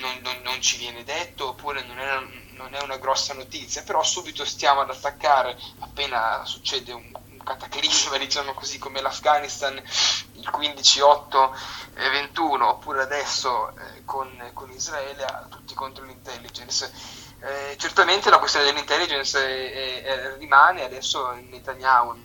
non, 0.00 0.18
non, 0.22 0.40
non, 0.42 0.60
ci 0.60 0.78
viene 0.78 1.04
detto 1.04 1.50
oppure 1.50 1.84
non 1.84 1.98
è, 1.98 2.45
non 2.56 2.74
è, 2.74 2.82
una 2.82 2.96
grossa 2.96 3.34
notizia, 3.34 3.82
però 3.82 4.02
subito 4.02 4.44
stiamo 4.44 4.80
ad 4.80 4.90
attaccare 4.90 5.56
appena 5.80 6.44
succede 6.44 6.92
un, 6.92 7.12
cataclisma, 7.46 8.18
diciamo 8.18 8.52
così, 8.54 8.78
come 8.78 9.00
l'Afghanistan 9.00 9.76
il 9.76 10.50
15-8-21, 10.52 12.62
oppure 12.62 13.02
adesso 13.02 13.70
eh, 13.70 14.04
con, 14.04 14.28
con, 14.52 14.70
Israele, 14.72 15.24
tutti 15.48 15.74
contro 15.74 16.04
l'intelligence. 16.04 16.92
Eh, 17.38 17.76
certamente 17.78 18.30
la 18.30 18.38
questione 18.38 18.66
dell'intelligence 18.66 19.38
è, 19.38 20.02
è, 20.02 20.36
rimane, 20.38 20.82
adesso 20.82 21.30
Netanyahu 21.32 22.24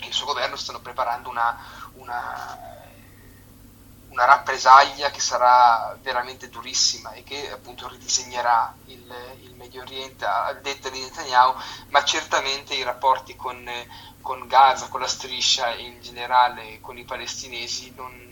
e 0.00 0.06
il 0.06 0.12
suo 0.12 0.26
governo 0.26 0.56
stanno 0.56 0.80
preparando 0.80 1.28
una, 1.28 1.56
una 1.94 2.82
una 4.14 4.26
rappresaglia 4.26 5.10
che 5.10 5.18
sarà 5.18 5.98
veramente 6.00 6.48
durissima 6.48 7.12
e 7.12 7.24
che 7.24 7.50
appunto 7.50 7.88
ridisegnerà 7.88 8.72
il, 8.86 9.12
il 9.42 9.54
Medio 9.54 9.82
Oriente 9.82 10.24
a 10.24 10.56
detta 10.62 10.88
di 10.88 11.00
Netanyahu, 11.00 11.54
ma 11.88 12.04
certamente 12.04 12.74
i 12.74 12.84
rapporti 12.84 13.34
con, 13.34 13.68
con 14.20 14.46
Gaza, 14.46 14.86
con 14.86 15.00
la 15.00 15.08
striscia 15.08 15.72
e 15.74 15.82
in 15.82 16.00
generale 16.00 16.78
con 16.80 16.96
i 16.96 17.04
palestinesi 17.04 17.92
non 17.96 18.22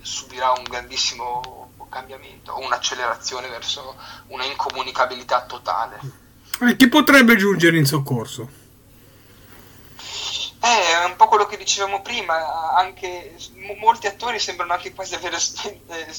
subirà 0.00 0.50
un 0.50 0.64
grandissimo 0.64 1.70
cambiamento 1.88 2.52
o 2.52 2.64
un'accelerazione 2.64 3.48
verso 3.48 3.96
una 4.26 4.44
incomunicabilità 4.44 5.46
totale. 5.46 6.00
E 6.60 6.76
chi 6.76 6.88
potrebbe 6.88 7.36
giungere 7.36 7.78
in 7.78 7.86
soccorso? 7.86 8.57
Eh, 10.60 11.00
è 11.00 11.04
un 11.04 11.14
po' 11.16 11.28
quello 11.28 11.46
che 11.46 11.56
dicevamo 11.56 12.02
prima, 12.02 12.72
anche 12.74 13.36
molti 13.78 14.06
attori 14.08 14.40
sembrano 14.40 14.72
anche 14.72 14.92
quasi 14.92 15.14
aver 15.14 15.34
eh, 15.86 16.14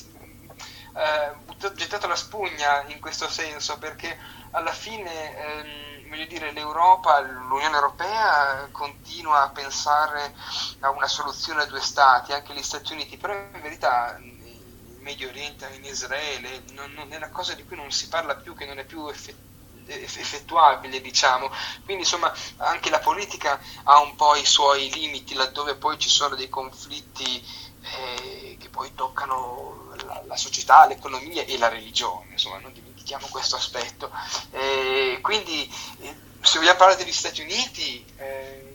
eh, 0.96 1.74
gettato 1.76 2.08
la 2.08 2.16
spugna 2.16 2.84
in 2.88 3.00
questo 3.00 3.28
senso, 3.30 3.78
perché 3.78 4.18
alla 4.52 4.72
fine 4.72 5.38
ehm, 5.38 6.10
voglio 6.10 6.26
dire, 6.26 6.52
l'Europa, 6.52 7.20
l'Unione 7.20 7.76
Europea 7.76 8.70
continua 8.72 9.44
a 9.44 9.50
pensare 9.50 10.34
a 10.80 10.90
una 10.90 11.08
soluzione 11.08 11.64
a 11.64 11.66
due 11.66 11.82
stati, 11.82 12.32
anche 12.32 12.54
gli 12.54 12.64
Stati 12.64 12.94
Uniti, 12.94 13.18
però 13.18 13.34
in 13.34 13.62
verità 13.62 14.18
in 14.20 14.98
Medio 15.00 15.28
Oriente, 15.30 15.70
in 15.76 15.84
Israele, 15.84 16.64
non, 16.72 16.92
non 16.94 17.12
è 17.12 17.18
una 17.18 17.30
cosa 17.30 17.54
di 17.56 17.66
cui 17.66 17.76
non 17.76 17.92
si 17.92 18.08
parla 18.08 18.36
più, 18.36 18.56
che 18.56 18.66
non 18.66 18.80
è 18.80 18.86
più 18.86 19.08
effettiva 19.10 19.49
effettuabile, 19.90 21.02
diciamo. 21.02 21.52
Quindi 21.84 22.04
insomma 22.04 22.34
anche 22.58 22.90
la 22.90 23.00
politica 23.00 23.60
ha 23.84 24.00
un 24.00 24.16
po' 24.16 24.36
i 24.36 24.46
suoi 24.46 24.90
limiti 24.92 25.34
laddove 25.34 25.76
poi 25.76 25.98
ci 25.98 26.10
sono 26.10 26.36
dei 26.36 26.50
conflitti 26.50 27.44
eh, 27.82 28.58
che 28.60 28.70
poi 28.70 28.94
toccano 28.94 29.94
la, 30.06 30.22
la, 30.26 30.38
società, 30.38 30.86
l'economia 30.86 31.44
e 31.44 31.58
la 31.58 31.70
religione, 31.70 32.32
insomma 32.32 32.60
non 32.60 32.74
dimentichiamo 32.74 33.28
questo 33.30 33.56
aspetto. 33.56 34.12
Eh, 34.52 35.20
quindi 35.22 35.72
eh, 36.02 36.16
se 36.42 36.58
vogliamo 36.60 36.78
parlare 36.78 37.04
degli 37.04 37.14
Stati 37.14 37.42
Uniti, 37.42 38.06
eh, 38.18 38.69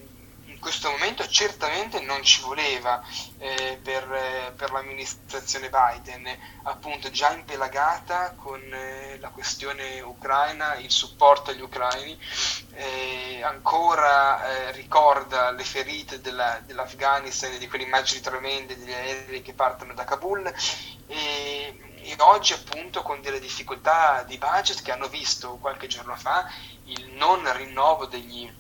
questo 0.65 0.89
momento 0.89 1.29
certamente 1.29 2.01
non 2.01 2.23
ci 2.23 2.41
voleva 2.41 3.05
eh, 3.37 3.79
per, 3.83 4.11
eh, 4.11 4.53
per, 4.57 4.71
l'amministrazione 4.73 5.69
Biden, 5.69 6.27
appunto 6.63 7.11
già 7.11 7.33
impelagata 7.33 8.33
con 8.35 8.63
eh, 8.73 9.19
la 9.21 9.29
questione 9.29 10.01
ucraina, 10.01 10.77
il 10.77 10.91
supporto 10.91 11.51
agli 11.51 11.61
ucraini, 11.61 12.19
eh, 12.73 13.43
ancora 13.43 14.43
eh, 14.47 14.73
ricorda 14.73 15.51
le 15.51 15.65
ferite 15.65 16.23
della, 16.23 16.59
dell'Afghanistan 16.65 17.53
e 17.53 17.59
di 17.59 17.69
quelle 17.69 17.85
immagini 17.85 18.23
tremende 18.23 18.79
degli 18.79 18.95
aerei 18.95 19.43
che 19.43 19.53
partono 19.53 19.93
da 19.93 20.05
Kabul 20.05 20.51
e, 21.07 21.79
e 22.01 22.15
oggi 22.21 22.55
appunto 22.55 23.03
con 23.03 23.21
delle 23.21 23.39
difficoltà 23.39 24.23
di 24.23 24.39
budget 24.39 24.81
che 24.81 24.93
hanno 24.93 25.09
visto 25.09 25.59
qualche 25.61 25.89
giorno 25.89 26.17
fa 26.17 26.51
il 26.85 27.13
non 27.13 27.55
rinnovo 27.55 28.07
degli 28.07 28.51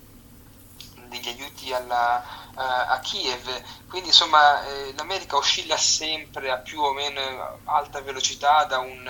degli 1.19 1.29
aiuti 1.29 1.73
alla, 1.73 2.25
uh, 2.55 2.59
a 2.59 2.99
Kiev. 3.01 3.63
Quindi 3.89 4.09
insomma 4.09 4.65
eh, 4.67 4.93
l'America 4.97 5.37
oscilla 5.37 5.77
sempre 5.77 6.51
a 6.51 6.57
più 6.57 6.81
o 6.81 6.93
meno 6.93 7.61
alta 7.65 8.01
velocità 8.01 8.65
da 8.65 8.79
un 8.79 9.09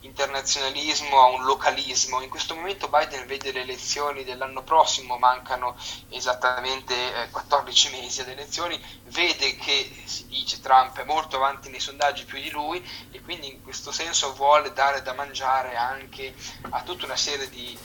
internazionalismo 0.00 1.18
a 1.20 1.26
un 1.26 1.44
localismo. 1.44 2.20
In 2.20 2.28
questo 2.28 2.54
momento 2.54 2.88
Biden 2.88 3.26
vede 3.26 3.52
le 3.52 3.62
elezioni 3.62 4.24
dell'anno 4.24 4.62
prossimo, 4.62 5.18
mancano 5.18 5.76
esattamente 6.10 6.94
eh, 6.94 7.30
14 7.30 7.90
mesi 7.90 8.20
ad 8.20 8.28
elezioni, 8.28 8.80
vede 9.04 9.56
che 9.56 10.02
si 10.04 10.26
dice 10.26 10.60
Trump 10.60 10.98
è 10.98 11.04
molto 11.04 11.36
avanti 11.36 11.70
nei 11.70 11.80
sondaggi 11.80 12.24
più 12.24 12.40
di 12.40 12.50
lui 12.50 12.86
e 13.10 13.20
quindi 13.22 13.48
in 13.48 13.62
questo 13.62 13.90
senso 13.90 14.34
vuole 14.34 14.72
dare 14.72 15.02
da 15.02 15.14
mangiare 15.14 15.76
anche 15.76 16.34
a 16.70 16.82
tutta 16.82 17.06
una 17.06 17.16
serie 17.16 17.48
di 17.48 17.76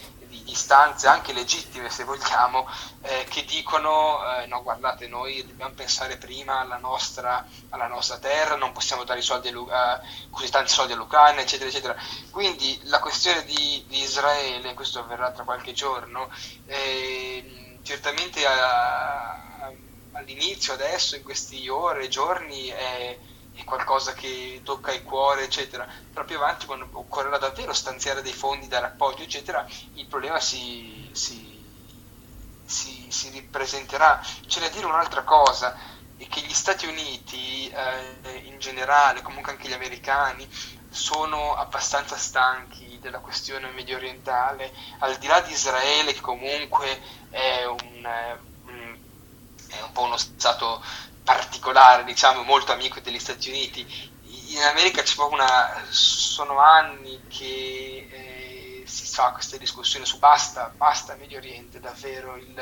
istanze 0.46 1.08
anche 1.08 1.34
legittime 1.34 1.90
se 1.90 2.04
vogliamo 2.04 2.68
eh, 3.02 3.26
che 3.30 3.44
dicono 3.46 4.20
eh, 4.38 4.46
no 4.48 4.62
guardate 4.64 5.08
noi 5.08 5.46
dobbiamo 5.46 5.74
pensare 5.74 6.18
prima 6.18 6.60
alla 6.60 6.78
nostra, 6.78 7.46
alla 7.70 7.88
nostra 7.88 8.18
terra 8.18 8.56
non 8.56 8.72
possiamo 8.72 9.04
dare 9.04 9.22
soldi 9.22 9.50
uh, 9.50 9.68
così 10.30 10.50
tanti 10.50 10.72
soldi 10.72 10.94
all'Ucraina 10.94 11.42
eccetera 11.42 11.70
eccetera 11.70 11.96
quindi 12.30 12.80
la 12.84 13.00
questione 13.00 13.44
di, 13.46 13.84
di 13.88 14.02
Israele 14.02 14.74
questo 14.74 15.00
avverrà 15.00 15.32
tra 15.32 15.44
qualche 15.44 15.74
giorno 15.74 16.30
eh, 16.66 17.80
certamente 17.84 18.46
a, 18.46 19.72
all'inizio 20.14 20.74
adesso 20.74 21.16
in 21.16 21.24
questi 21.24 21.68
ore 21.68 22.08
giorni 22.08 22.68
è 22.68 23.18
è 23.54 23.64
qualcosa 23.64 24.14
che 24.14 24.62
tocca 24.64 24.92
il 24.94 25.04
cuore, 25.04 25.44
eccetera. 25.44 25.88
Però 26.12 26.26
più 26.26 26.38
avanti, 26.38 26.66
quando 26.66 26.88
occorrerà 26.92 27.38
davvero 27.38 27.74
stanziare 27.74 28.22
dei 28.22 28.34
fondi, 28.34 28.68
dare 28.68 28.88
appoggio, 28.88 29.24
eccetera, 29.24 29.66
il 29.96 30.08
problema 30.08 30.40
si, 30.40 31.10
si, 31.14 31.64
si, 32.66 33.08
si 33.10 33.30
ripresenterà. 33.30 34.22
C'è 34.48 34.60
da 34.60 34.70
dire 34.70 34.86
un'altra 34.86 35.24
cosa, 35.24 35.76
è 36.18 36.28
che 36.28 36.42
gli 36.42 36.54
Stati 36.54 36.86
Uniti, 36.86 37.70
eh, 37.70 38.42
in 38.46 38.60
generale, 38.60 39.22
comunque 39.22 39.52
anche 39.52 39.68
gli 39.68 39.74
americani, 39.74 40.48
sono 40.90 41.56
abbastanza 41.56 42.18
stanchi 42.18 43.00
della 43.00 43.20
questione 43.20 43.70
medio 43.70 43.96
orientale, 43.96 44.74
al 45.00 45.18
di 45.18 45.28
là 45.28 45.40
di 45.40 45.54
Israele, 45.54 46.14
che 46.14 46.20
comunque 46.20 47.02
è 47.30 47.64
un, 47.66 48.04
è 49.68 49.82
un 49.82 49.92
po' 49.94 50.02
uno 50.02 50.18
stato 50.18 50.84
particolare, 51.24 52.04
diciamo, 52.04 52.44
molto 52.44 52.72
amico 52.72 53.00
degli 53.00 53.20
Stati 53.20 53.50
Uniti. 53.50 54.10
In 54.50 54.62
America 54.64 55.02
c'è 55.02 55.16
proprio 55.16 55.42
una. 55.42 55.84
sono 55.90 56.60
anni 56.60 57.22
che 57.28 58.08
eh, 58.12 58.84
si 58.86 59.06
fa 59.06 59.32
queste 59.32 59.58
discussioni 59.58 60.06
su 60.06 60.20
basta, 60.20 60.74
basta 60.76 61.16
Medio 61.16 61.38
Oriente, 61.38 61.80
davvero. 61.80 62.36
Il 62.36 62.54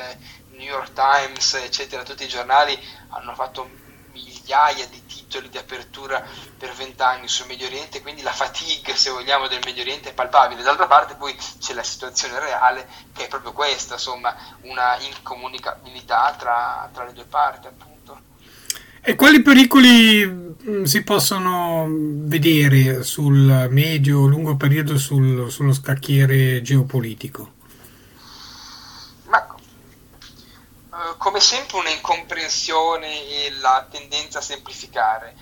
New 0.48 0.68
York 0.68 0.92
Times, 0.92 1.54
eccetera, 1.54 2.02
tutti 2.02 2.24
i 2.24 2.28
giornali 2.28 2.78
hanno 3.10 3.34
fatto 3.34 3.68
migliaia 4.12 4.86
di 4.88 5.06
titoli 5.06 5.48
di 5.48 5.58
apertura 5.58 6.24
per 6.58 6.72
vent'anni 6.72 7.28
sul 7.28 7.46
Medio 7.46 7.66
Oriente, 7.66 8.02
quindi 8.02 8.22
la 8.22 8.32
fatigue, 8.32 8.96
se 8.96 9.10
vogliamo, 9.10 9.46
del 9.48 9.62
Medio 9.64 9.82
Oriente 9.82 10.10
è 10.10 10.14
palpabile. 10.14 10.62
D'altra 10.62 10.86
parte 10.86 11.14
poi 11.14 11.34
c'è 11.34 11.72
la 11.72 11.82
situazione 11.82 12.38
reale 12.38 12.88
che 13.12 13.24
è 13.24 13.28
proprio 13.28 13.52
questa, 13.52 13.94
insomma, 13.94 14.36
una 14.62 14.98
incomunicabilità 14.98 16.34
tra, 16.38 16.88
tra 16.92 17.04
le 17.04 17.12
due 17.12 17.24
parti, 17.24 17.66
appunto. 17.66 17.99
E 19.02 19.16
quali 19.16 19.40
pericoli 19.40 20.26
mm, 20.26 20.84
si 20.84 21.02
possono 21.02 21.86
vedere 21.88 23.02
sul 23.02 23.68
medio-lungo 23.70 24.56
periodo 24.56 24.98
sul, 24.98 25.50
sullo 25.50 25.72
scacchiere 25.72 26.60
geopolitico? 26.60 27.52
Ma, 29.24 29.54
eh, 30.90 31.16
come 31.16 31.40
sempre 31.40 31.78
una 31.78 31.88
incomprensione 31.88 33.26
e 33.26 33.52
la 33.62 33.86
tendenza 33.90 34.40
a 34.40 34.42
semplificare. 34.42 35.34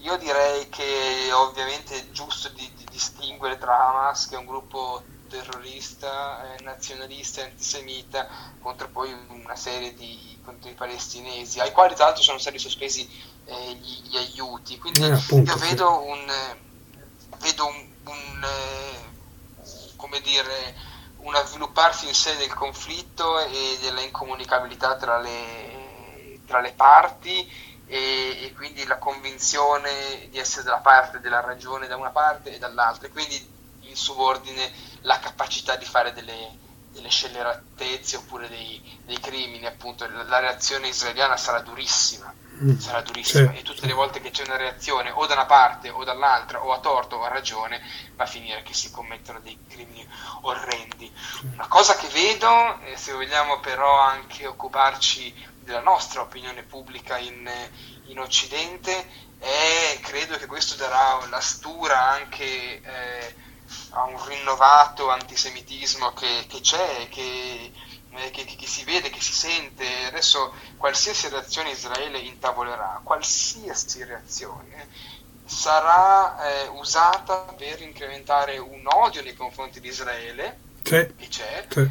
Io 0.00 0.18
direi 0.18 0.68
che 0.68 1.32
ovviamente 1.32 1.94
è 1.94 2.10
giusto 2.10 2.50
di, 2.50 2.70
di 2.76 2.84
distinguere 2.90 3.56
tra 3.56 3.88
Hamas, 3.88 4.28
che 4.28 4.34
è 4.34 4.38
un 4.38 4.44
gruppo 4.44 5.02
terrorista, 5.30 6.54
eh, 6.54 6.62
nazionalista 6.62 7.40
e 7.40 7.44
antisemita, 7.44 8.28
contro 8.60 8.88
poi 8.90 9.10
una 9.28 9.56
serie 9.56 9.94
di 9.94 10.35
contro 10.46 10.70
i 10.70 10.74
palestinesi, 10.74 11.60
ai 11.60 11.72
quali 11.72 11.94
tra 11.94 12.04
l'altro 12.06 12.22
sono 12.22 12.38
stati 12.38 12.58
sospesi 12.58 13.06
eh, 13.44 13.74
gli, 13.74 14.08
gli, 14.08 14.16
aiuti. 14.16 14.78
Quindi 14.78 15.02
eh, 15.02 15.12
appunto, 15.12 15.50
io 15.50 15.58
vedo 15.58 16.00
sì. 16.02 16.10
un, 16.10 16.32
vedo 17.38 17.66
un, 17.66 17.86
un 18.04 18.44
eh, 18.44 19.94
come 19.96 20.20
dire, 20.20 20.74
un 21.18 21.34
svilupparsi 21.44 22.06
in 22.06 22.14
sé 22.14 22.36
del 22.36 22.54
conflitto 22.54 23.40
e 23.40 23.78
della 23.80 24.00
incomunicabilità 24.00 24.96
tra 24.96 25.18
le, 25.18 26.40
tra 26.46 26.60
le 26.60 26.72
parti 26.72 27.74
e, 27.86 28.44
e, 28.44 28.52
quindi 28.54 28.84
la 28.86 28.98
convinzione 28.98 30.28
di 30.30 30.38
essere 30.38 30.62
dalla 30.62 30.78
parte 30.78 31.20
della 31.20 31.40
ragione 31.40 31.88
da 31.88 31.96
una 31.96 32.10
parte 32.10 32.54
e 32.54 32.58
dall'altra, 32.58 33.08
e 33.08 33.10
quindi 33.10 33.54
in 33.80 33.96
subordine 33.96 34.72
la 35.02 35.18
capacità 35.18 35.76
di 35.76 35.84
fare 35.84 36.12
delle, 36.12 36.64
delle 36.96 37.10
scelleratezze 37.10 38.16
oppure 38.16 38.48
dei, 38.48 39.00
dei, 39.04 39.20
crimini, 39.20 39.66
appunto, 39.66 40.08
la 40.08 40.38
reazione 40.38 40.88
israeliana 40.88 41.36
sarà 41.36 41.60
durissima, 41.60 42.32
mm. 42.62 42.78
sarà 42.78 43.02
durissima 43.02 43.52
sì. 43.52 43.58
e 43.58 43.62
tutte 43.62 43.86
le 43.86 43.92
volte 43.92 44.20
che 44.20 44.30
c'è 44.30 44.44
una 44.44 44.56
reazione 44.56 45.10
o 45.10 45.26
da 45.26 45.34
una 45.34 45.44
parte 45.44 45.90
o 45.90 46.02
dall'altra 46.04 46.64
o 46.64 46.72
a 46.72 46.80
torto 46.80 47.16
o 47.16 47.22
a 47.22 47.28
ragione 47.28 47.82
va 48.16 48.24
a 48.24 48.26
finire 48.26 48.62
che 48.62 48.72
si 48.72 48.90
commettono 48.90 49.40
dei 49.40 49.58
crimini 49.68 50.08
orrendi. 50.42 51.12
Una 51.52 51.68
cosa 51.68 51.94
che 51.96 52.08
vedo, 52.08 52.80
eh, 52.80 52.96
se 52.96 53.12
vogliamo 53.12 53.60
però 53.60 54.00
anche 54.00 54.46
occuparci 54.46 55.54
della 55.60 55.82
nostra 55.82 56.22
opinione 56.22 56.62
pubblica 56.62 57.18
in, 57.18 57.48
in 58.06 58.18
Occidente, 58.18 59.24
è, 59.38 59.98
credo 60.00 60.38
che 60.38 60.46
questo 60.46 60.76
darà 60.76 61.24
la 61.28 61.40
stura 61.40 62.10
anche... 62.10 62.80
Eh, 62.80 63.44
a 63.90 64.04
un 64.04 64.24
rinnovato 64.26 65.10
antisemitismo 65.10 66.12
che, 66.12 66.46
che 66.48 66.60
c'è, 66.60 67.08
che, 67.08 67.72
eh, 68.10 68.30
che, 68.30 68.44
che, 68.44 68.66
si 68.66 68.84
vede, 68.84 69.10
che 69.10 69.20
si 69.20 69.32
sente. 69.32 69.84
Adesso 70.06 70.52
qualsiasi 70.76 71.28
reazione 71.28 71.70
Israele 71.70 72.18
intavolerà, 72.18 73.00
qualsiasi 73.02 74.04
reazione, 74.04 74.88
sarà 75.44 76.64
eh, 76.64 76.68
usata 76.68 77.54
per 77.56 77.80
incrementare 77.80 78.58
un 78.58 78.82
odio 78.84 79.22
nei 79.22 79.34
confronti 79.34 79.80
di 79.80 79.88
Israele, 79.88 80.58
che, 80.82 81.14
che 81.16 81.28
c'è, 81.28 81.66
che. 81.68 81.90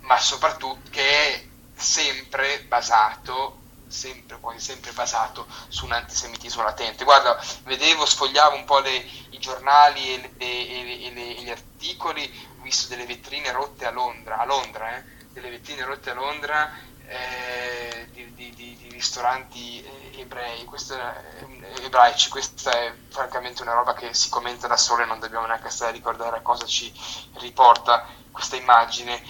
ma 0.00 0.18
soprattutto 0.18 0.90
che 0.90 1.34
è 1.34 1.44
sempre 1.76 2.64
basato 2.68 3.62
sempre, 3.94 4.38
quasi 4.40 4.58
sempre 4.58 4.92
basato 4.92 5.46
su 5.68 5.84
un 5.84 5.92
antisemitismo 5.92 6.62
latente. 6.62 7.04
Guarda, 7.04 7.40
vedevo, 7.62 8.04
sfogliavo 8.04 8.56
un 8.56 8.64
po' 8.64 8.80
le, 8.80 8.96
i 9.30 9.38
giornali 9.38 10.14
e, 10.14 10.18
le, 10.18 10.30
e, 10.36 11.10
le, 11.12 11.36
e, 11.36 11.42
gli 11.42 11.50
articoli, 11.50 12.48
ho 12.58 12.62
visto 12.62 12.88
delle 12.88 13.06
vetrine 13.06 13.52
rotte 13.52 13.86
a 13.86 13.90
Londra, 13.90 14.38
a 14.38 14.44
Londra, 14.44 14.96
eh, 14.96 15.04
delle 15.32 15.50
vetrine 15.50 15.84
rotte 15.84 16.10
a 16.10 16.14
Londra 16.14 16.72
eh, 17.06 18.08
di, 18.12 18.34
di, 18.34 18.52
di, 18.54 18.76
di, 18.76 18.88
ristoranti 18.90 19.82
eh, 19.82 20.20
ebrei, 20.20 20.64
questa, 20.64 21.14
eh, 21.38 21.84
ebraici, 21.84 22.30
questa 22.30 22.70
è 22.70 22.92
francamente 23.08 23.62
una 23.62 23.74
roba 23.74 23.94
che 23.94 24.14
si 24.14 24.28
commenta 24.28 24.66
da 24.66 24.76
sola 24.76 25.02
e 25.02 25.06
non 25.06 25.20
dobbiamo 25.20 25.46
neanche 25.46 25.70
stare 25.70 25.90
a 25.90 25.94
ricordare 25.94 26.36
a 26.36 26.40
cosa 26.40 26.66
ci 26.66 26.92
riporta 27.34 28.06
questa 28.30 28.56
immagine 28.56 29.22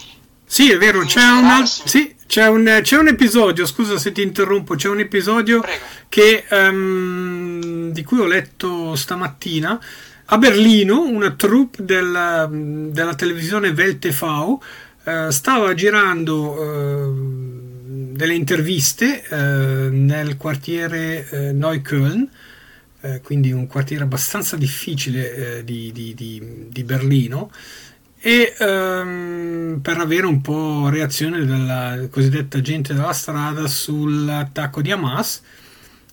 sì, 0.46 0.70
è 0.70 0.76
vero, 0.76 1.00
c'è, 1.00 1.22
una, 1.22 1.64
sì, 1.66 2.14
c'è, 2.26 2.46
un, 2.46 2.80
c'è, 2.82 2.96
un, 2.96 3.08
episodio, 3.08 3.66
scusa 3.66 3.98
se 3.98 4.12
ti 4.12 4.22
interrompo, 4.22 4.74
c'è 4.74 4.88
un 4.88 5.00
episodio 5.00 5.64
che, 6.08 6.44
um, 6.50 7.90
di 7.90 8.04
cui 8.04 8.18
ho 8.18 8.26
letto 8.26 8.94
stamattina. 8.94 9.80
A 10.26 10.38
Berlino 10.38 11.02
una 11.02 11.32
troupe 11.32 11.84
del, 11.84 12.88
della 12.90 13.14
televisione 13.14 13.70
Welt 13.70 13.98
TV 13.98 14.22
uh, 14.22 15.30
stava 15.30 15.74
girando 15.74 16.50
uh, 16.50 18.16
delle 18.16 18.34
interviste 18.34 19.24
uh, 19.28 19.36
nel 19.90 20.36
quartiere 20.36 21.52
Neukölln, 21.52 22.28
quindi 23.22 23.52
un 23.52 23.66
quartiere 23.66 24.04
abbastanza 24.04 24.56
difficile 24.56 25.62
di, 25.62 25.92
di, 25.92 26.14
di, 26.14 26.68
di 26.70 26.84
Berlino 26.84 27.50
e 28.26 28.54
um, 28.60 29.80
per 29.82 29.98
avere 29.98 30.24
un 30.24 30.40
po' 30.40 30.88
reazione 30.88 31.44
della 31.44 32.08
cosiddetta 32.10 32.62
gente 32.62 32.94
della 32.94 33.12
strada 33.12 33.66
sull'attacco 33.66 34.80
di 34.80 34.90
Hamas 34.90 35.42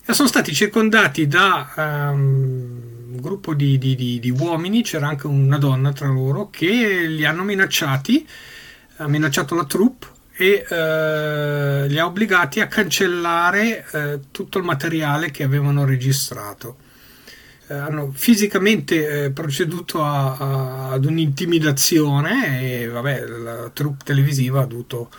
e 0.03 0.11
sono 0.11 0.27
stati 0.27 0.53
circondati 0.53 1.25
da 1.27 1.71
um, 1.73 3.13
un 3.13 3.17
gruppo 3.21 3.53
di, 3.53 3.77
di, 3.77 3.95
di, 3.95 4.19
di, 4.19 4.29
uomini, 4.29 4.83
c'era 4.83 5.07
anche 5.07 5.27
una 5.27 5.57
donna 5.57 5.93
tra 5.93 6.09
loro, 6.09 6.49
che 6.49 7.05
li 7.07 7.23
hanno 7.23 7.43
minacciati, 7.43 8.27
ha 8.97 9.07
minacciato 9.07 9.55
la 9.55 9.63
troupe 9.63 10.07
e 10.33 10.65
uh, 10.67 11.87
li 11.87 11.97
ha 11.97 12.05
obbligati 12.05 12.59
a 12.59 12.67
cancellare 12.67 13.85
uh, 13.89 14.19
tutto 14.31 14.57
il 14.57 14.65
materiale 14.65 15.31
che 15.31 15.43
avevano 15.43 15.85
registrato. 15.85 16.75
eh, 16.75 16.90
hanno 17.67 18.11
fisicamente 18.13 19.25
eh, 19.25 19.31
proceduto 19.31 20.03
a, 20.03 20.37
a, 20.37 20.91
ad 20.91 21.05
un'intimidazione 21.05 22.81
e 22.81 22.87
vabbè, 22.87 23.25
la 23.27 23.69
troupe 23.73 24.03
televisiva 24.03 24.61
ha 24.61 24.65
dovuto 24.65 25.09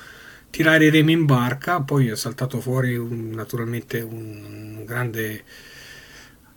tirare 0.52 0.84
i 0.84 0.90
remi 0.90 1.12
in 1.12 1.24
barca, 1.24 1.80
poi 1.80 2.08
è 2.08 2.16
saltato 2.16 2.60
fuori 2.60 2.94
un, 2.94 3.30
naturalmente 3.30 4.00
un 4.00 4.84
grande, 4.84 5.44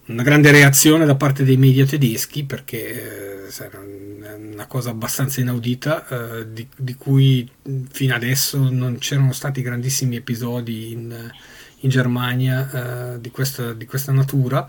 una 0.08 0.22
grande 0.22 0.52
reazione 0.52 1.06
da 1.06 1.16
parte 1.16 1.46
dei 1.46 1.56
media 1.56 1.86
tedeschi 1.86 2.44
perché 2.44 3.46
eh, 3.46 3.48
è 3.48 4.34
una 4.34 4.66
cosa 4.68 4.90
abbastanza 4.90 5.40
inaudita 5.40 6.08
eh, 6.08 6.52
di, 6.52 6.68
di, 6.76 6.96
cui 6.96 7.50
fino 7.90 8.14
adesso 8.14 8.70
non 8.70 8.98
c'erano 8.98 9.32
stati 9.32 9.62
grandissimi 9.62 10.18
episodi 10.18 10.92
in, 10.92 11.32
in 11.80 11.90
Germania 11.90 13.14
eh, 13.14 13.22
di, 13.22 13.32
questa, 13.32 13.72
di 13.72 13.86
questa 13.86 14.12
natura 14.12 14.68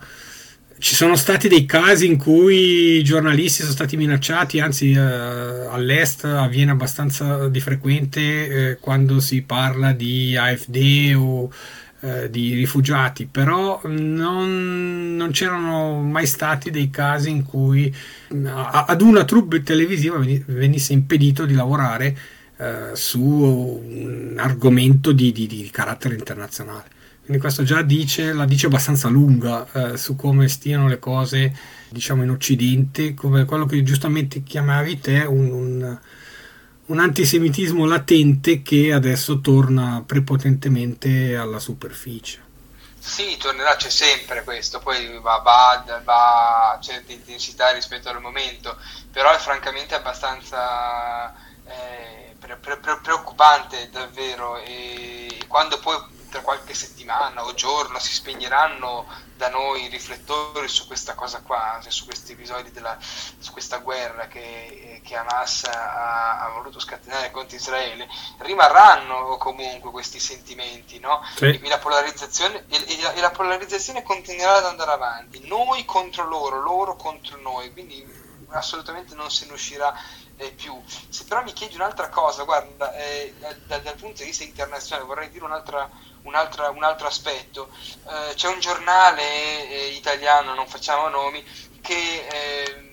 ci 0.78 0.95
sono 0.95 1.16
stati 1.16 1.48
dei 1.48 1.64
casi 1.64 2.07
in 2.07 2.18
cui 2.18 2.98
i 2.98 3.05
giornalisti 3.05 3.62
sono 3.62 3.72
stati 3.72 3.96
minacciati, 3.96 4.61
anzi 4.61 4.92
eh, 4.92 5.00
all'est 5.00 6.24
avviene 6.24 6.70
abbastanza 6.70 7.48
di 7.48 7.61
frequente 7.61 8.20
eh, 8.70 8.77
quando 8.79 9.20
si 9.20 9.42
parla 9.42 9.92
di 9.92 10.37
AFD 10.37 11.14
o 11.16 11.50
eh, 12.00 12.29
di 12.31 12.55
rifugiati, 12.55 13.27
però 13.27 13.81
non, 13.85 15.16
non, 15.16 15.31
c'erano 15.31 16.03
mai 16.03 16.27
stati 16.27 16.70
dei 16.70 16.90
casi 16.90 17.31
in 17.31 17.42
cui 17.42 17.92
ad 18.44 19.00
una 19.00 19.24
troupe 19.24 19.62
televisiva 19.62 20.18
venisse 20.46 20.92
impedito 20.92 21.46
di 21.46 21.55
lavorare 21.55 22.16
eh, 22.59 22.90
su 22.92 23.22
un 23.22 24.35
argomento 24.37 25.12
di, 25.12 25.33
di, 25.33 25.46
di 25.46 25.68
carattere 25.72 26.16
internazionale. 26.16 26.94
Quindi 27.26 27.42
questo 27.42 27.64
già 27.64 27.82
dice, 27.82 28.32
la 28.32 28.44
dice 28.44 28.66
abbastanza 28.66 29.08
lunga 29.08 29.66
eh, 29.72 29.96
su 29.96 30.14
come 30.14 30.46
stiano 30.46 30.86
le 30.86 31.00
cose, 31.00 31.52
diciamo, 31.88 32.22
in 32.22 32.30
Occidente, 32.30 33.14
come 33.14 33.44
quello 33.44 33.66
che 33.66 33.82
giustamente 33.82 34.44
chiamavi 34.44 35.00
te 35.00 35.22
un, 35.22 35.50
un, 35.50 35.98
un 36.86 37.00
antisemitismo 37.00 37.84
latente 37.84 38.62
che 38.62 38.92
adesso 38.92 39.40
torna 39.40 40.04
prepotentemente 40.06 41.34
alla 41.34 41.58
superficie. 41.58 42.44
Sì, 42.96 43.36
tornerà, 43.38 43.74
c'è 43.74 43.90
sempre 43.90 44.44
questo, 44.44 44.78
poi 44.78 45.18
va, 45.20 45.38
va, 45.38 46.00
va 46.04 46.70
a 46.74 46.78
certe 46.80 47.12
intensità 47.12 47.72
rispetto 47.72 48.08
al 48.08 48.20
momento, 48.20 48.76
però 49.10 49.34
è 49.34 49.38
francamente 49.38 49.96
abbastanza 49.96 51.34
eh, 51.66 52.36
pre, 52.38 52.56
pre, 52.56 52.78
preoccupante 53.02 53.88
davvero 53.90 54.58
e 54.58 55.26
quando 55.48 55.80
poi 55.80 56.14
per 56.30 56.42
qualche 56.42 56.74
settimana 56.74 57.44
o 57.44 57.54
giorno 57.54 57.98
si 57.98 58.12
spegneranno 58.12 59.06
da 59.36 59.48
noi 59.48 59.84
i 59.84 59.88
riflettori 59.88 60.66
su 60.66 60.86
questa 60.86 61.14
cosa 61.14 61.42
qua, 61.42 61.78
cioè 61.82 61.92
su 61.92 62.04
questi 62.06 62.32
episodi, 62.32 62.70
della, 62.70 62.96
su 63.00 63.52
questa 63.52 63.78
guerra 63.78 64.26
che, 64.28 65.00
che 65.04 65.16
Hamas 65.16 65.64
ha, 65.64 66.40
ha, 66.40 66.48
voluto 66.50 66.80
scatenare 66.80 67.30
contro 67.30 67.56
Israele, 67.56 68.08
rimarranno 68.38 69.36
comunque 69.36 69.90
questi 69.90 70.18
sentimenti, 70.18 70.98
no? 70.98 71.22
Sì. 71.36 71.46
E, 71.46 71.68
la 71.68 71.78
polarizzazione, 71.78 72.64
e, 72.68 72.84
e 73.14 73.20
la 73.20 73.30
polarizzazione 73.30 74.02
continuerà 74.02 74.56
ad 74.56 74.64
andare 74.64 74.92
avanti, 74.92 75.46
noi 75.46 75.84
contro 75.84 76.26
loro, 76.26 76.60
loro 76.60 76.96
contro 76.96 77.38
noi, 77.38 77.72
quindi 77.72 78.24
assolutamente 78.48 79.14
non 79.14 79.30
se 79.30 79.46
ne 79.46 79.52
uscirà 79.52 79.94
eh, 80.36 80.52
più. 80.52 80.80
Se 80.86 81.24
però 81.24 81.42
mi 81.42 81.52
chiedi 81.52 81.74
un'altra 81.74 82.08
cosa, 82.08 82.44
guarda, 82.44 82.94
eh, 82.94 83.34
dal, 83.38 83.82
dal, 83.82 83.94
punto 83.96 84.18
di 84.18 84.28
vista 84.28 84.44
internazionale 84.44 85.06
vorrei 85.06 85.30
dire 85.30 85.44
un'altra, 85.44 85.88
un'altra, 86.26 86.70
un 86.70 86.84
altro 86.84 87.06
aspetto. 87.06 87.68
Eh, 88.08 88.34
c'è 88.34 88.48
un 88.48 88.60
giornale 88.60 89.68
eh, 89.68 89.86
italiano, 89.88 90.54
non 90.54 90.66
facciamo 90.66 91.08
nomi, 91.08 91.44
che 91.80 92.26
eh, 92.30 92.86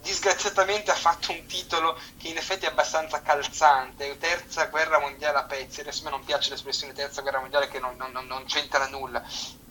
disgraziatamente 0.00 0.90
ha 0.90 0.94
fatto 0.94 1.32
un 1.32 1.44
titolo 1.46 1.98
che 2.16 2.28
in 2.28 2.36
effetti 2.36 2.64
è 2.64 2.68
abbastanza 2.68 3.22
calzante, 3.22 4.16
Terza 4.18 4.66
guerra 4.66 4.98
mondiale 4.98 5.38
a 5.38 5.44
pezzi, 5.44 5.80
adesso 5.80 6.02
a 6.02 6.04
me 6.04 6.10
non 6.10 6.24
piace 6.24 6.50
l'espressione 6.50 6.92
terza 6.92 7.22
guerra 7.22 7.40
mondiale 7.40 7.68
che 7.68 7.78
non, 7.78 7.96
non, 7.96 8.26
non 8.26 8.44
c'entra 8.44 8.86
nulla, 8.88 9.22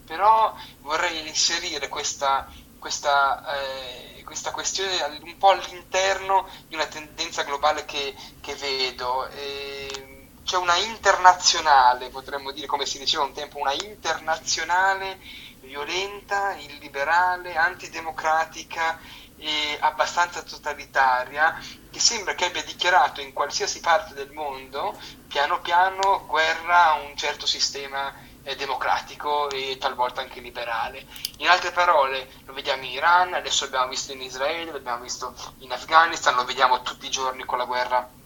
però 0.06 0.56
vorrei 0.82 1.28
inserire 1.28 1.88
questa, 1.88 2.48
questa, 2.78 3.44
eh, 3.60 4.24
questa, 4.24 4.52
questione 4.52 5.20
un 5.24 5.38
po' 5.38 5.50
all'interno 5.50 6.48
di 6.68 6.76
una 6.76 6.86
tendenza 6.88 7.44
globale 7.44 7.86
che, 7.86 8.16
che 8.42 8.56
vedo. 8.56 9.28
E, 9.30 10.19
c'è 10.50 10.58
una 10.58 10.78
internazionale, 10.78 12.10
potremmo 12.10 12.52
dire 12.52 12.66
come 12.66 12.88
si 12.88 12.98
diceva 12.98 13.24
un 13.24 13.34
tempo, 13.34 13.60
una 13.60 13.72
internazionale 13.72 15.20
violenta, 15.60 16.56
illiberale, 16.56 17.56
antidemocratica 17.56 18.98
e 19.38 19.78
abbastanza 19.80 20.42
totalitaria 20.42 21.56
che 21.92 22.00
sembra 22.00 22.34
che 22.34 22.46
abbia 22.46 22.64
dichiarato 22.64 23.22
in 23.22 23.32
qualsiasi 23.32 23.80
parte 23.80 24.16
del 24.16 24.32
mondo 24.32 25.00
piano 25.28 25.62
piano 25.62 26.26
guerra 26.26 26.94
a 26.94 27.02
un 27.02 27.16
certo 27.16 27.46
sistema 27.46 28.12
eh, 28.42 28.56
democratico 28.56 29.52
e 29.52 29.78
talvolta 29.80 30.22
anche 30.22 30.40
liberale. 30.40 31.06
In 31.38 31.48
altre 31.48 31.70
parole, 31.70 32.28
lo 32.46 32.54
vediamo 32.54 32.86
in 32.86 32.94
Iran, 32.94 33.36
adesso 33.36 33.66
l'abbiamo 33.66 33.90
visto 33.90 34.14
in 34.14 34.22
Israele, 34.24 34.72
l'abbiamo 34.72 35.04
visto 35.04 35.32
in 35.60 35.72
Afghanistan, 35.72 36.34
lo 36.34 36.46
vediamo 36.46 36.82
tutti 36.82 37.06
i 37.06 37.12
giorni 37.12 37.46
con 37.46 37.60
la 37.60 37.66
guerra 37.66 38.18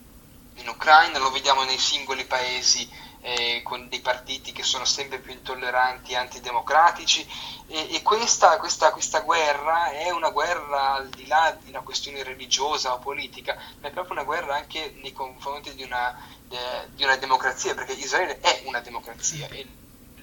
in 0.55 0.67
Ucraina, 0.67 1.19
lo 1.19 1.31
vediamo 1.31 1.63
nei 1.63 1.77
singoli 1.77 2.25
paesi 2.25 2.87
eh, 3.21 3.61
con 3.63 3.87
dei 3.87 4.01
partiti 4.01 4.51
che 4.51 4.63
sono 4.63 4.85
sempre 4.85 5.19
più 5.19 5.31
intolleranti 5.31 6.13
antidemocratici. 6.13 7.25
E, 7.67 7.95
e 7.95 8.01
questa, 8.01 8.57
questa, 8.57 8.91
questa, 8.91 9.21
guerra 9.21 9.91
è 9.91 10.11
una 10.11 10.29
guerra 10.29 10.93
al 10.93 11.09
di 11.09 11.25
là 11.27 11.57
di 11.61 11.69
una 11.69 11.81
questione 11.81 12.21
religiosa 12.23 12.93
o 12.93 12.99
politica, 12.99 13.57
ma 13.79 13.87
è 13.87 13.91
proprio 13.91 14.13
una 14.13 14.25
guerra 14.25 14.55
anche 14.55 14.95
nei 15.01 15.13
confronti 15.13 15.73
di 15.73 15.83
una, 15.83 16.15
eh, 16.49 16.87
di 16.93 17.03
una 17.03 17.15
democrazia, 17.15 17.73
perché 17.73 17.93
Israele 17.93 18.39
è 18.39 18.63
una 18.65 18.81
democrazia, 18.81 19.47
è 19.47 19.65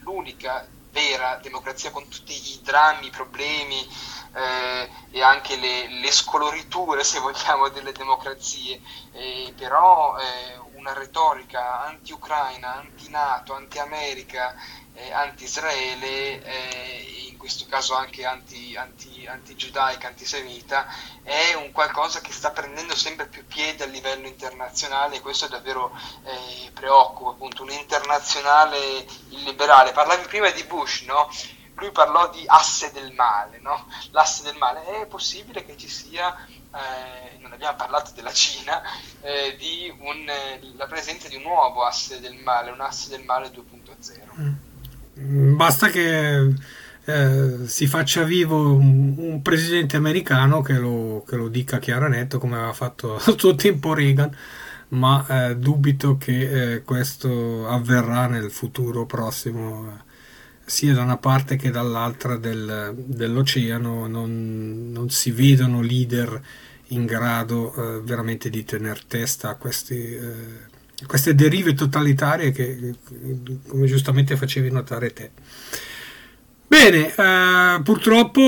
l'unica 0.00 0.66
vera 0.90 1.38
democrazia 1.42 1.90
con 1.90 2.08
tutti 2.08 2.32
i 2.32 2.60
drammi, 2.62 3.06
i 3.06 3.10
problemi 3.10 3.86
eh, 4.34 4.88
e 5.10 5.22
anche 5.22 5.56
le, 5.56 5.88
le, 5.88 6.10
scoloriture, 6.10 7.02
se 7.04 7.18
vogliamo, 7.18 7.68
delle 7.68 7.92
democrazie, 7.92 8.80
eh, 9.12 9.52
però 9.56 10.16
eh, 10.18 10.58
una 10.74 10.92
retorica 10.92 11.84
anti-Ucraina, 11.86 12.76
anti-Nato, 12.76 13.54
anti-America 13.54 14.54
eh, 15.00 15.12
anti-israele, 15.12 16.42
eh, 16.42 17.28
in 17.28 17.36
questo 17.36 17.64
caso 17.68 17.94
anche 17.94 18.24
anti, 18.24 18.76
anti, 18.76 19.26
anti-giudaica, 19.26 20.08
antisemita, 20.08 20.86
è 21.22 21.54
un 21.54 21.72
qualcosa 21.72 22.20
che 22.20 22.32
sta 22.32 22.50
prendendo 22.50 22.94
sempre 22.94 23.26
più 23.26 23.46
piede 23.46 23.84
a 23.84 23.86
livello 23.86 24.26
internazionale 24.26 25.16
e 25.16 25.20
questo 25.20 25.48
davvero 25.48 25.90
eh, 26.24 26.70
preoccupa, 26.72 27.30
appunto 27.30 27.62
un 27.62 27.70
internazionale 27.70 29.06
illiberale. 29.30 29.92
Parlavi 29.92 30.26
prima 30.26 30.50
di 30.50 30.64
Bush, 30.64 31.02
no? 31.02 31.30
Lui 31.74 31.92
parlò 31.92 32.28
di 32.28 32.44
asse 32.46 32.92
del 32.92 33.12
male, 33.12 33.58
no? 33.60 33.86
L'asse 34.10 34.42
del 34.42 34.56
male. 34.56 34.84
È 34.84 35.06
possibile 35.06 35.64
che 35.64 35.78
ci 35.78 35.88
sia 35.88 36.36
eh, 36.72 37.38
non 37.38 37.52
abbiamo 37.52 37.76
parlato 37.76 38.12
della 38.12 38.32
Cina, 38.32 38.82
eh, 39.22 39.56
di 39.56 39.92
un, 39.98 40.28
eh, 40.28 40.60
la 40.76 40.86
presenza 40.86 41.28
di 41.28 41.36
un 41.36 41.42
nuovo 41.42 41.84
asse 41.84 42.20
del 42.20 42.36
male, 42.36 42.70
un 42.70 42.80
asse 42.80 43.08
del 43.08 43.24
male 43.24 43.48
2.0. 43.48 44.40
Mm. 44.40 44.52
Basta 45.22 45.88
che 45.88 46.54
eh, 47.04 47.56
si 47.64 47.86
faccia 47.86 48.22
vivo 48.24 48.74
un, 48.74 49.14
un, 49.16 49.42
presidente 49.42 49.96
americano 49.96 50.60
che 50.62 50.74
lo, 50.74 51.24
che 51.26 51.36
lo 51.36 51.48
dica 51.48 51.78
chiaro 51.78 52.06
e 52.06 52.08
netto 52.10 52.38
come 52.38 52.56
aveva 52.56 52.72
fatto 52.72 53.16
a 53.20 53.34
suo 53.36 53.54
tempo 53.54 53.94
Reagan 53.94 54.34
ma 54.90 55.24
eh, 55.50 55.56
dubito 55.56 56.16
che 56.16 56.74
eh, 56.74 56.82
questo 56.82 57.68
avverrà 57.68 58.26
nel 58.26 58.50
futuro 58.50 59.06
prossimo 59.06 60.08
sia 60.70 60.94
da 60.94 61.02
una 61.02 61.18
parte 61.18 61.56
che 61.56 61.70
dall'altra 61.70 62.36
del, 62.36 62.94
dell'oceano. 62.96 64.06
Non, 64.06 64.90
non, 64.92 65.10
si 65.10 65.32
vedono 65.32 65.82
leader 65.82 66.40
in 66.88 67.06
grado 67.06 67.74
eh, 67.74 68.00
veramente 68.02 68.50
di 68.50 68.64
tenere 68.64 69.00
testa 69.06 69.50
a 69.50 69.54
questi, 69.56 69.96
eh, 69.96 70.68
queste 71.06 71.34
derive 71.34 71.74
totalitarie 71.74 72.50
che, 72.50 72.94
come 73.66 73.86
giustamente 73.86 74.36
facevi 74.36 74.70
notare 74.70 75.12
te. 75.12 75.30
Bene, 76.70 77.12
eh, 77.12 77.82
purtroppo 77.82 78.40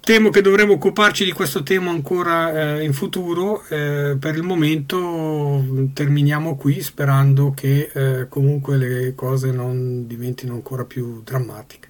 temo 0.00 0.28
che 0.28 0.42
dovremo 0.42 0.74
occuparci 0.74 1.24
di 1.24 1.32
questo 1.32 1.62
tema 1.62 1.90
ancora 1.90 2.76
eh, 2.76 2.84
in 2.84 2.92
futuro. 2.92 3.64
Eh, 3.70 4.18
per 4.20 4.34
il 4.36 4.42
momento 4.42 5.64
terminiamo 5.94 6.56
qui 6.56 6.82
sperando 6.82 7.54
che 7.56 7.90
eh, 7.90 8.28
comunque 8.28 8.76
le 8.76 9.14
cose 9.14 9.50
non 9.50 10.06
diventino 10.06 10.52
ancora 10.52 10.84
più 10.84 11.22
drammatiche. 11.24 11.87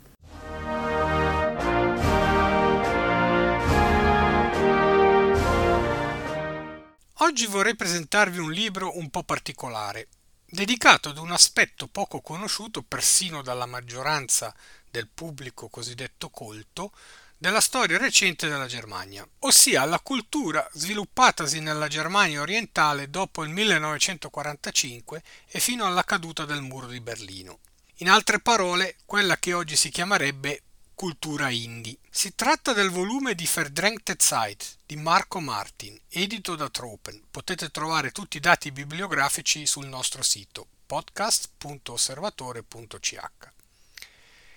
Oggi 7.28 7.44
vorrei 7.44 7.76
presentarvi 7.76 8.38
un 8.38 8.50
libro 8.50 8.96
un 8.96 9.10
po' 9.10 9.22
particolare, 9.22 10.08
dedicato 10.46 11.10
ad 11.10 11.18
un 11.18 11.30
aspetto 11.30 11.86
poco 11.86 12.22
conosciuto 12.22 12.80
persino 12.80 13.42
dalla 13.42 13.66
maggioranza 13.66 14.54
del 14.90 15.08
pubblico 15.08 15.68
cosiddetto 15.68 16.30
colto 16.30 16.90
della 17.36 17.60
storia 17.60 17.98
recente 17.98 18.48
della 18.48 18.66
Germania, 18.66 19.28
ossia 19.40 19.84
la 19.84 20.00
cultura 20.00 20.66
sviluppatasi 20.72 21.60
nella 21.60 21.86
Germania 21.86 22.40
orientale 22.40 23.10
dopo 23.10 23.44
il 23.44 23.50
1945 23.50 25.22
e 25.48 25.60
fino 25.60 25.84
alla 25.84 26.04
caduta 26.04 26.46
del 26.46 26.62
muro 26.62 26.86
di 26.86 27.00
Berlino. 27.00 27.58
In 27.96 28.08
altre 28.08 28.40
parole, 28.40 28.96
quella 29.04 29.36
che 29.36 29.52
oggi 29.52 29.76
si 29.76 29.90
chiamerebbe 29.90 30.62
cultura 30.98 31.48
indie. 31.48 31.96
Si 32.10 32.34
tratta 32.34 32.72
del 32.72 32.90
volume 32.90 33.36
di 33.36 33.48
Verdrängte 33.54 34.16
Zeit 34.18 34.78
di 34.84 34.96
Marco 34.96 35.38
Martin, 35.38 35.96
edito 36.08 36.56
da 36.56 36.68
Tropen. 36.68 37.22
Potete 37.30 37.70
trovare 37.70 38.10
tutti 38.10 38.38
i 38.38 38.40
dati 38.40 38.72
bibliografici 38.72 39.64
sul 39.64 39.86
nostro 39.86 40.24
sito 40.24 40.66
podcast.osservatore.ch. 40.86 43.18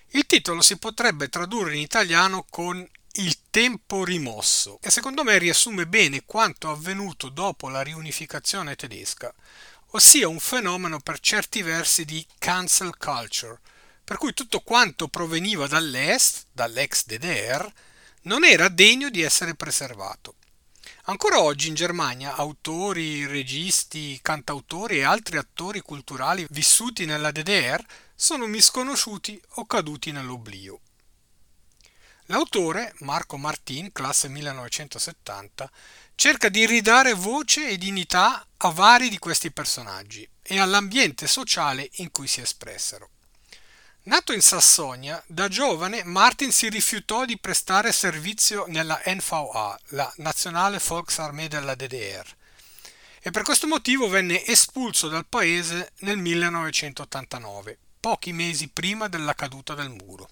Il 0.08 0.26
titolo 0.26 0.62
si 0.62 0.78
potrebbe 0.78 1.28
tradurre 1.28 1.76
in 1.76 1.80
italiano 1.80 2.44
con 2.50 2.84
il 3.12 3.36
tempo 3.48 4.04
rimosso 4.04 4.80
e 4.82 4.90
secondo 4.90 5.22
me 5.22 5.38
riassume 5.38 5.86
bene 5.86 6.24
quanto 6.24 6.70
avvenuto 6.70 7.28
dopo 7.28 7.68
la 7.68 7.82
riunificazione 7.82 8.74
tedesca, 8.74 9.32
ossia 9.90 10.26
un 10.26 10.40
fenomeno 10.40 10.98
per 10.98 11.20
certi 11.20 11.62
versi 11.62 12.04
di 12.04 12.26
cancel 12.38 12.96
culture, 12.96 13.60
per 14.04 14.16
cui 14.16 14.34
tutto 14.34 14.60
quanto 14.60 15.08
proveniva 15.08 15.66
dall'est, 15.66 16.46
dall'ex 16.52 17.04
DDR, 17.06 17.72
non 18.22 18.44
era 18.44 18.68
degno 18.68 19.10
di 19.10 19.22
essere 19.22 19.54
preservato. 19.54 20.36
Ancora 21.06 21.40
oggi 21.40 21.68
in 21.68 21.74
Germania 21.74 22.36
autori, 22.36 23.26
registi, 23.26 24.18
cantautori 24.22 24.98
e 24.98 25.02
altri 25.02 25.36
attori 25.36 25.80
culturali 25.80 26.46
vissuti 26.50 27.04
nella 27.06 27.32
DDR 27.32 27.84
sono 28.14 28.46
misconosciuti 28.46 29.40
o 29.54 29.66
caduti 29.66 30.12
nell'oblio. 30.12 30.80
L'autore, 32.26 32.94
Marco 33.00 33.36
Martin, 33.36 33.90
classe 33.90 34.28
1970, 34.28 35.70
cerca 36.14 36.48
di 36.48 36.66
ridare 36.66 37.14
voce 37.14 37.68
e 37.68 37.78
dignità 37.78 38.46
a 38.58 38.70
vari 38.70 39.08
di 39.08 39.18
questi 39.18 39.50
personaggi 39.50 40.28
e 40.40 40.60
all'ambiente 40.60 41.26
sociale 41.26 41.90
in 41.94 42.12
cui 42.12 42.28
si 42.28 42.40
espressero. 42.40 43.10
Nato 44.04 44.32
in 44.32 44.40
Sassonia, 44.40 45.22
da 45.28 45.46
giovane 45.46 46.02
Martin 46.02 46.50
si 46.50 46.68
rifiutò 46.68 47.24
di 47.24 47.38
prestare 47.38 47.92
servizio 47.92 48.64
nella 48.66 49.00
NVA, 49.06 49.78
la 49.90 50.12
Nazionale 50.16 50.80
Volksarmee 50.84 51.46
della 51.46 51.76
DDR, 51.76 52.26
e 53.20 53.30
per 53.30 53.42
questo 53.44 53.68
motivo 53.68 54.08
venne 54.08 54.44
espulso 54.44 55.06
dal 55.06 55.24
paese 55.28 55.92
nel 55.98 56.16
1989 56.16 57.78
pochi 58.00 58.32
mesi 58.32 58.66
prima 58.66 59.06
della 59.06 59.36
caduta 59.36 59.74
del 59.74 59.90
muro. 59.90 60.28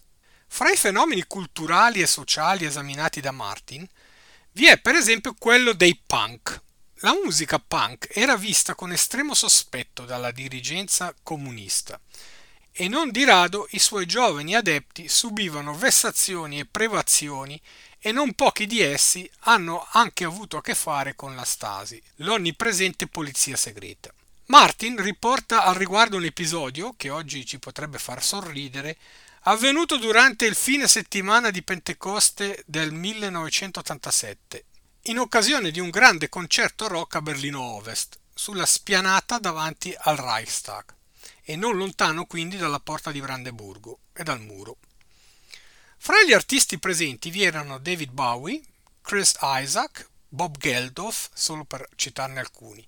Fra 0.48 0.72
i 0.72 0.76
fenomeni 0.76 1.22
culturali 1.28 2.00
e 2.02 2.08
sociali 2.08 2.64
esaminati 2.64 3.20
da 3.20 3.30
Martin 3.30 3.86
vi 4.50 4.66
è 4.66 4.80
per 4.80 4.96
esempio 4.96 5.36
quello 5.38 5.74
dei 5.74 5.96
punk. 6.04 6.60
La 7.02 7.16
musica 7.22 7.60
punk 7.60 8.08
era 8.14 8.36
vista 8.36 8.74
con 8.74 8.90
estremo 8.90 9.32
sospetto 9.32 10.04
dalla 10.04 10.32
dirigenza 10.32 11.14
comunista 11.22 12.00
e 12.72 12.88
non 12.88 13.10
di 13.10 13.24
rado 13.24 13.66
i 13.70 13.78
suoi 13.78 14.06
giovani 14.06 14.54
adepti 14.54 15.08
subivano 15.08 15.74
vessazioni 15.74 16.58
e 16.60 16.66
privazioni 16.66 17.60
e 17.98 18.12
non 18.12 18.32
pochi 18.32 18.66
di 18.66 18.80
essi 18.80 19.30
hanno 19.40 19.86
anche 19.90 20.24
avuto 20.24 20.56
a 20.56 20.62
che 20.62 20.74
fare 20.74 21.14
con 21.14 21.34
la 21.34 21.44
Stasi, 21.44 22.02
l'onnipresente 22.16 23.06
polizia 23.06 23.56
segreta. 23.56 24.12
Martin 24.46 25.00
riporta 25.00 25.64
al 25.64 25.74
riguardo 25.74 26.16
un 26.16 26.24
episodio, 26.24 26.94
che 26.96 27.10
oggi 27.10 27.46
ci 27.46 27.58
potrebbe 27.58 27.98
far 27.98 28.22
sorridere, 28.22 28.96
avvenuto 29.42 29.96
durante 29.96 30.46
il 30.46 30.54
fine 30.54 30.88
settimana 30.88 31.50
di 31.50 31.62
Pentecoste 31.62 32.62
del 32.66 32.92
1987, 32.92 34.64
in 35.02 35.18
occasione 35.18 35.70
di 35.70 35.78
un 35.78 35.90
grande 35.90 36.28
concerto 36.28 36.88
rock 36.88 37.16
a 37.16 37.22
Berlino 37.22 37.60
Ovest, 37.60 38.18
sulla 38.34 38.66
spianata 38.66 39.38
davanti 39.38 39.94
al 39.96 40.16
Reichstag, 40.16 40.94
e 41.42 41.56
non 41.56 41.76
lontano 41.76 42.26
quindi 42.26 42.56
dalla 42.56 42.80
porta 42.80 43.10
di 43.10 43.20
Brandeburgo 43.20 44.00
e 44.12 44.22
dal 44.22 44.40
muro. 44.40 44.76
Fra 45.98 46.22
gli 46.24 46.32
artisti 46.32 46.78
presenti 46.78 47.30
vi 47.30 47.42
erano 47.42 47.78
David 47.78 48.10
Bowie, 48.10 48.60
Chris 49.02 49.36
Isaac, 49.40 50.08
Bob 50.28 50.56
Geldof, 50.58 51.28
solo 51.34 51.64
per 51.64 51.88
citarne 51.96 52.40
alcuni, 52.40 52.86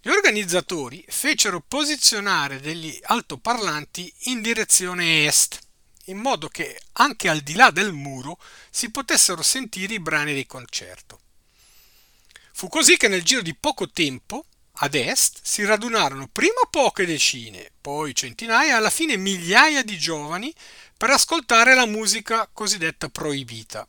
gli 0.00 0.08
organizzatori 0.08 1.04
fecero 1.08 1.60
posizionare 1.60 2.60
degli 2.60 2.96
altoparlanti 3.02 4.12
in 4.26 4.40
direzione 4.40 5.26
est, 5.26 5.58
in 6.04 6.18
modo 6.18 6.48
che 6.48 6.80
anche 6.92 7.28
al 7.28 7.40
di 7.40 7.54
là 7.54 7.70
del 7.70 7.92
muro 7.92 8.38
si 8.70 8.90
potessero 8.90 9.42
sentire 9.42 9.94
i 9.94 10.00
brani 10.00 10.32
del 10.32 10.46
concerto. 10.46 11.20
Fu 12.52 12.68
così 12.68 12.96
che 12.96 13.08
nel 13.08 13.24
giro 13.24 13.42
di 13.42 13.56
poco 13.56 13.90
tempo 13.90 14.46
ad 14.78 14.94
est 14.94 15.40
si 15.42 15.64
radunarono 15.64 16.28
prima 16.28 16.60
poche 16.70 17.06
decine, 17.06 17.70
poi 17.80 18.14
centinaia 18.14 18.72
e 18.72 18.74
alla 18.74 18.90
fine 18.90 19.16
migliaia 19.16 19.82
di 19.82 19.98
giovani 19.98 20.54
per 20.96 21.10
ascoltare 21.10 21.74
la 21.74 21.86
musica 21.86 22.48
cosiddetta 22.52 23.08
proibita. 23.08 23.86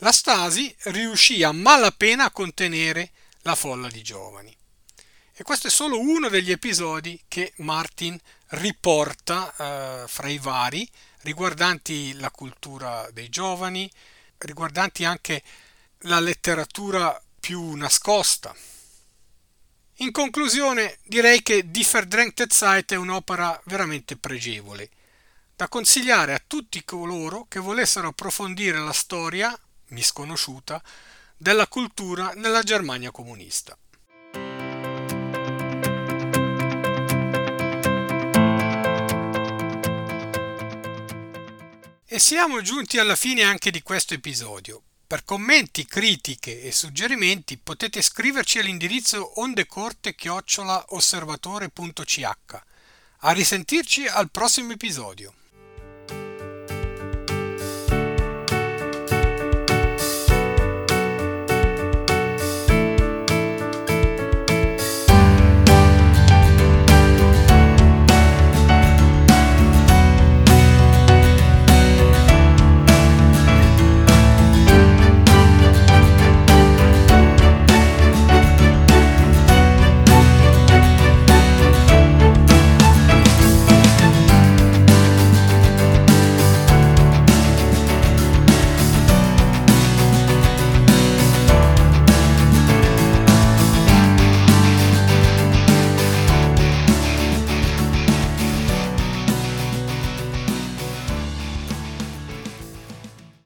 La 0.00 0.12
Stasi 0.12 0.74
riuscì 0.84 1.42
a 1.42 1.52
malapena 1.52 2.24
a 2.24 2.30
contenere 2.30 3.10
la 3.42 3.54
folla 3.54 3.88
di 3.88 4.02
giovani. 4.02 4.54
E 5.34 5.42
questo 5.42 5.66
è 5.66 5.70
solo 5.70 5.98
uno 5.98 6.28
degli 6.28 6.50
episodi 6.50 7.22
che 7.28 7.52
Martin 7.56 8.18
riporta 8.48 9.54
eh, 9.54 10.08
fra 10.08 10.28
i 10.28 10.38
vari, 10.38 10.88
riguardanti 11.22 12.14
la 12.14 12.30
cultura 12.30 13.08
dei 13.12 13.28
giovani, 13.28 13.90
riguardanti 14.38 15.04
anche 15.04 15.42
la 16.00 16.20
letteratura 16.20 17.20
più 17.38 17.74
nascosta. 17.74 18.54
In 20.00 20.12
conclusione, 20.12 20.98
direi 21.04 21.42
che 21.42 21.70
Die 21.70 21.82
Verdrängte 21.82 22.46
Zeit 22.48 22.92
è 22.92 22.96
un'opera 22.96 23.58
veramente 23.64 24.18
pregevole, 24.18 24.90
da 25.56 25.68
consigliare 25.68 26.34
a 26.34 26.42
tutti 26.46 26.84
coloro 26.84 27.46
che 27.48 27.60
volessero 27.60 28.08
approfondire 28.08 28.78
la 28.78 28.92
storia, 28.92 29.58
misconosciuta, 29.88 30.82
della 31.34 31.66
cultura 31.66 32.32
nella 32.34 32.62
Germania 32.62 33.10
comunista. 33.10 33.74
E 42.04 42.18
siamo 42.18 42.60
giunti 42.60 42.98
alla 42.98 43.16
fine 43.16 43.44
anche 43.44 43.70
di 43.70 43.80
questo 43.80 44.12
episodio. 44.12 44.82
Per 45.06 45.24
commenti, 45.24 45.86
critiche 45.86 46.62
e 46.62 46.72
suggerimenti 46.72 47.58
potete 47.58 48.02
scriverci 48.02 48.58
all'indirizzo 48.58 49.40
ondecorte-osservatore.ch. 49.40 52.30
A 53.18 53.30
risentirci 53.30 54.08
al 54.08 54.32
prossimo 54.32 54.72
episodio. 54.72 55.32